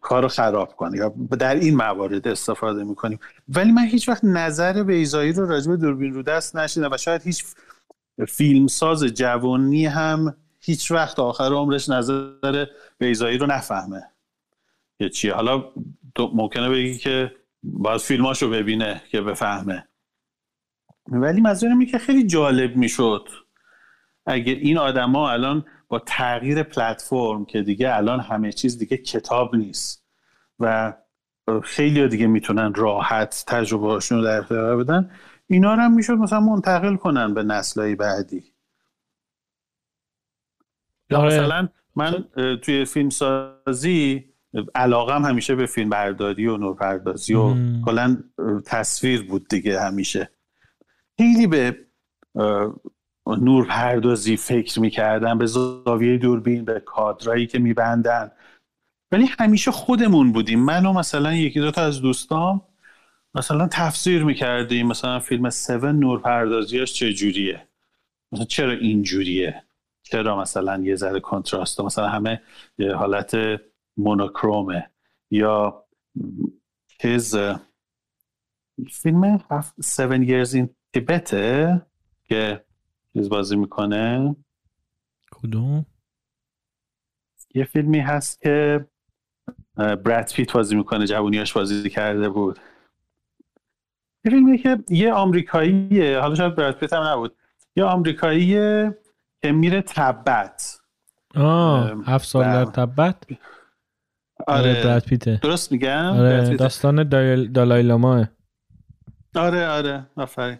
کار 0.00 0.22
رو 0.22 0.28
خراب 0.28 0.76
کنه 0.76 0.98
یا 0.98 1.14
در 1.38 1.54
این 1.54 1.76
موارد 1.76 2.28
استفاده 2.28 2.84
می‌کنیم. 2.84 3.18
ولی 3.48 3.72
من 3.72 3.84
هیچ 3.84 4.08
وقت 4.08 4.24
نظر 4.24 4.82
بیزایی 4.82 5.32
رو 5.32 5.48
راجع 5.48 5.70
به 5.70 5.76
دوربین 5.76 6.14
رو 6.14 6.22
دست 6.22 6.56
نشیدم 6.56 6.90
و 6.92 6.96
شاید 6.96 7.22
هیچ 7.22 7.44
فیلمساز 8.28 9.04
جوانی 9.04 9.86
هم 9.86 10.36
هیچ 10.60 10.90
وقت 10.90 11.18
آخر 11.18 11.52
عمرش 11.52 11.88
نظر 11.88 12.66
بیزایی 12.98 13.38
رو 13.38 13.46
نفهمه. 13.46 14.02
یه 15.00 15.08
چیه؟ 15.08 15.34
حالا 15.34 15.64
ممکنه 16.18 16.68
بگی 16.68 16.98
که 16.98 17.32
باید 17.62 18.00
فیلماشو 18.00 18.50
ببینه 18.50 19.02
که 19.10 19.20
بفهمه. 19.20 19.86
ولی 21.10 21.40
منظورم 21.40 21.86
که 21.86 21.98
خیلی 21.98 22.26
جالب 22.26 22.76
می‌شد. 22.76 23.28
اگه 24.26 24.52
این 24.52 24.78
آدما 24.78 25.30
الان 25.30 25.64
با 25.88 25.98
تغییر 25.98 26.62
پلتفرم 26.62 27.44
که 27.44 27.62
دیگه 27.62 27.96
الان 27.96 28.20
همه 28.20 28.52
چیز 28.52 28.78
دیگه 28.78 28.96
کتاب 28.96 29.56
نیست 29.56 30.04
و 30.58 30.94
خیلی 31.62 32.08
دیگه 32.08 32.26
می‌تونن 32.26 32.74
راحت 32.74 33.44
تجربه 33.46 33.98
رو 34.10 34.22
در 34.22 34.38
اختیار 34.38 34.76
بدن 34.76 35.10
اینا 35.46 35.74
رو 35.74 35.80
هم 35.80 35.92
می‌شد 35.92 36.12
مثلا 36.12 36.40
منتقل 36.40 36.96
کنن 36.96 37.34
به 37.34 37.42
نسلهای 37.42 37.94
بعدی. 37.94 38.44
یا 41.10 41.18
آره. 41.18 41.34
مثلا 41.34 41.68
من 41.96 42.24
توی 42.62 42.84
فیلم 42.84 43.10
سازی 43.10 44.24
علاقم 44.74 45.24
همیشه 45.24 45.54
به 45.54 45.66
فیلم 45.66 45.88
برداری 45.88 46.46
و 46.46 46.56
نورپردازی 46.56 47.34
و 47.34 47.54
کلا 47.84 48.16
تصویر 48.66 49.22
بود 49.22 49.48
دیگه 49.48 49.80
همیشه. 49.80 50.30
خیلی 51.20 51.46
به 51.46 51.78
نورپردازی 53.26 54.36
فکر 54.36 54.80
می‌کردم 54.80 55.38
به 55.38 55.46
زاویه 55.46 56.18
دوربین 56.18 56.64
به 56.64 56.80
کادرایی 56.80 57.46
که 57.46 57.58
میبندن. 57.58 58.30
ولی 59.12 59.26
همیشه 59.38 59.70
خودمون 59.70 60.32
بودیم. 60.32 60.64
من 60.64 60.86
و 60.86 60.92
مثلا 60.92 61.34
یکی 61.34 61.60
دو 61.60 61.70
تا 61.70 61.82
از 61.82 62.00
دوستام 62.00 62.62
مثلا 63.34 63.68
تفسیر 63.72 64.24
می‌کردیم. 64.24 64.86
مثلا 64.86 65.18
فیلم 65.18 65.46
7 65.46 65.70
نورپردازیاش 65.70 66.92
چجوریه؟ 66.92 67.68
مثلا 68.32 68.44
چرا 68.44 68.72
اینجوریه؟ 68.72 69.62
چرا 70.02 70.40
مثلا 70.40 70.82
یه 70.82 70.94
ذره 70.96 71.20
کنتراسته 71.20 71.82
مثلا 71.82 72.08
همه 72.08 72.42
یه 72.78 72.94
حالت 72.94 73.36
مونوکرومه. 73.96 74.90
یا 75.30 75.84
چیز 77.02 77.36
فیلم 78.90 79.44
7 79.50 79.74
years 80.06 80.48
in 80.54 80.79
Tibet 80.96 81.30
که 82.24 82.64
چیز 83.12 83.28
بازی 83.28 83.56
می‌کنه. 83.56 84.36
کدوم؟ 85.32 85.86
یه 87.54 87.64
فیلمی 87.64 87.98
هست 87.98 88.40
که 88.40 88.86
براد 89.76 90.32
پیت 90.32 90.52
بازی 90.52 90.76
می‌کنه 90.76 91.06
جوونیاش 91.06 91.52
بازی 91.52 91.90
کرده 91.90 92.28
بود. 92.28 92.58
یه 94.24 94.30
فیلمی 94.30 94.58
که 94.58 94.78
یه 94.88 95.12
آمریکاییه 95.12 96.18
حالا 96.18 96.34
شاید 96.34 96.54
براد 96.54 96.74
پیت 96.78 96.92
هم 96.92 97.02
نبود. 97.02 97.36
یه 97.76 97.84
آمریکاییه 97.84 98.98
که 99.42 99.52
میره 99.52 99.82
تبت. 99.82 100.80
آه 101.34 102.04
هفت 102.06 102.28
سال 102.28 102.44
در 102.44 102.64
تبت؟ 102.64 103.16
آره 104.46 104.84
براد 104.84 105.04
پیته. 105.04 105.40
درست 105.42 105.72
میگم؟ 105.72 106.04
آره 106.04 106.56
داستان 106.56 107.08
دالای 107.52 107.82
لاماه 107.82 108.28
آره 109.34 109.68
آره. 109.68 110.06
آفرین. 110.16 110.58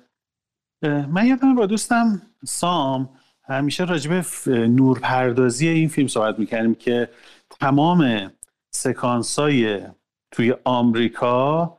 من 0.82 1.26
یادم 1.26 1.54
با 1.54 1.66
دوستم 1.66 2.22
سام 2.44 3.10
همیشه 3.44 3.84
راجب 3.84 4.24
نورپردازی 4.46 5.68
این 5.68 5.88
فیلم 5.88 6.08
صحبت 6.08 6.38
می‌کردیم 6.38 6.74
که 6.74 7.10
تمام 7.60 8.32
سکانسای 8.70 9.80
توی 10.30 10.54
آمریکا 10.64 11.78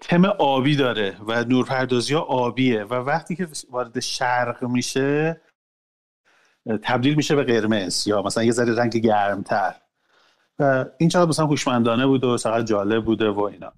تم 0.00 0.24
آبی 0.24 0.76
داره 0.76 1.16
و 1.26 1.44
نورپردازی 1.44 2.14
ها 2.14 2.20
آبیه 2.20 2.84
و 2.84 2.94
وقتی 2.94 3.36
که 3.36 3.48
وارد 3.70 4.00
شرق 4.00 4.64
میشه 4.64 5.40
تبدیل 6.82 7.14
میشه 7.14 7.34
به 7.34 7.44
قرمز 7.44 8.06
یا 8.06 8.22
مثلا 8.22 8.44
یه 8.44 8.52
ذره 8.52 8.74
رنگ 8.74 8.96
گرمتر. 8.96 9.74
و 10.58 10.84
این 10.98 11.08
چقدر 11.08 11.28
مثلا 11.28 11.46
خوشمندانه 11.46 12.06
بود 12.06 12.24
و 12.24 12.38
چقدر 12.38 12.62
جالب 12.62 13.04
بوده 13.04 13.28
و 13.28 13.40
اینا. 13.40 13.72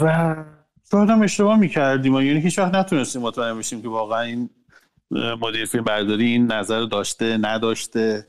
و 0.00 0.34
شاید 0.92 1.10
هم 1.10 1.22
اشتباه 1.22 1.58
می‌کردیم 1.58 2.14
یعنی 2.14 2.40
هیچ 2.40 2.58
وقت 2.58 2.74
نتونستیم 2.74 3.22
مطمئن 3.22 3.58
بشیم 3.58 3.82
که 3.82 3.88
واقعا 3.88 4.20
این 4.20 4.50
مدیر 5.10 5.64
فیلم 5.64 5.84
برداری 5.84 6.24
این 6.24 6.52
نظر 6.52 6.80
داشته 6.80 7.38
نداشته. 7.40 8.26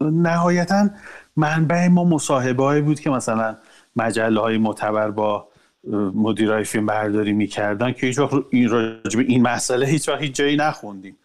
نهایتا 0.00 0.90
منبع 1.36 1.88
ما 1.88 2.04
مصاحبه 2.04 2.80
بود 2.80 3.00
که 3.00 3.10
مثلا 3.10 3.56
مجله 3.96 4.40
های 4.40 4.58
معتبر 4.58 5.10
با 5.10 5.48
مدیرای 6.14 6.64
فیلم 6.64 6.86
برداری 6.86 7.32
می‌کردن 7.32 7.92
که 7.92 8.06
هیچ 8.06 8.18
وقت 8.18 8.32
این 8.50 8.68
راجب 8.68 9.18
این 9.18 9.42
مسئله 9.42 9.86
هیچ 9.86 10.08
وقت 10.08 10.20
هیچ 10.20 10.34
جایی 10.34 10.56
نخوندیم. 10.56 11.16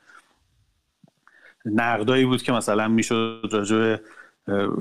نقدایی 1.66 2.26
بود 2.26 2.42
که 2.42 2.52
مثلا 2.52 2.88
می‌شد 2.88 3.50
راجب 3.52 4.02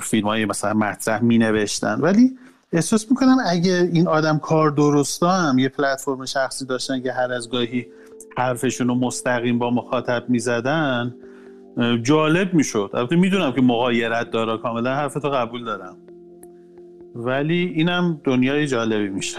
فیلم 0.01 0.27
های 0.27 0.45
مثلا 0.45 0.75
مطرح 0.75 1.23
می 1.23 1.39
نوشتن 1.39 2.01
ولی 2.01 2.39
احساس 2.73 3.11
می‌کنم 3.11 3.37
اگه 3.47 3.91
این 3.93 4.09
آدم 4.09 4.39
کار 4.39 4.71
درستا 4.71 5.31
هم 5.31 5.59
یه 5.59 5.69
پلتفرم 5.69 6.25
شخصی 6.25 6.67
داشتن 6.67 7.03
که 7.03 7.13
هر 7.13 7.33
از 7.33 7.51
گاهی 7.51 7.87
حرفشون 8.37 8.89
رو 8.89 8.95
مستقیم 8.95 9.59
با 9.59 9.71
مخاطب 9.71 10.25
می‌زدن 10.29 11.15
جالب 12.03 12.55
می‌شد. 12.55 12.91
البته 12.95 13.17
می‌دونم 13.17 13.53
که 13.53 13.61
مقایرت 13.61 14.31
داره 14.31 14.59
کاملا 14.59 14.95
حرفتو 14.95 15.31
قبول 15.31 15.65
دارم. 15.65 15.97
ولی 17.15 17.73
اینم 17.77 18.21
دنیای 18.25 18.67
جالبی 18.67 19.09
میشه 19.09 19.39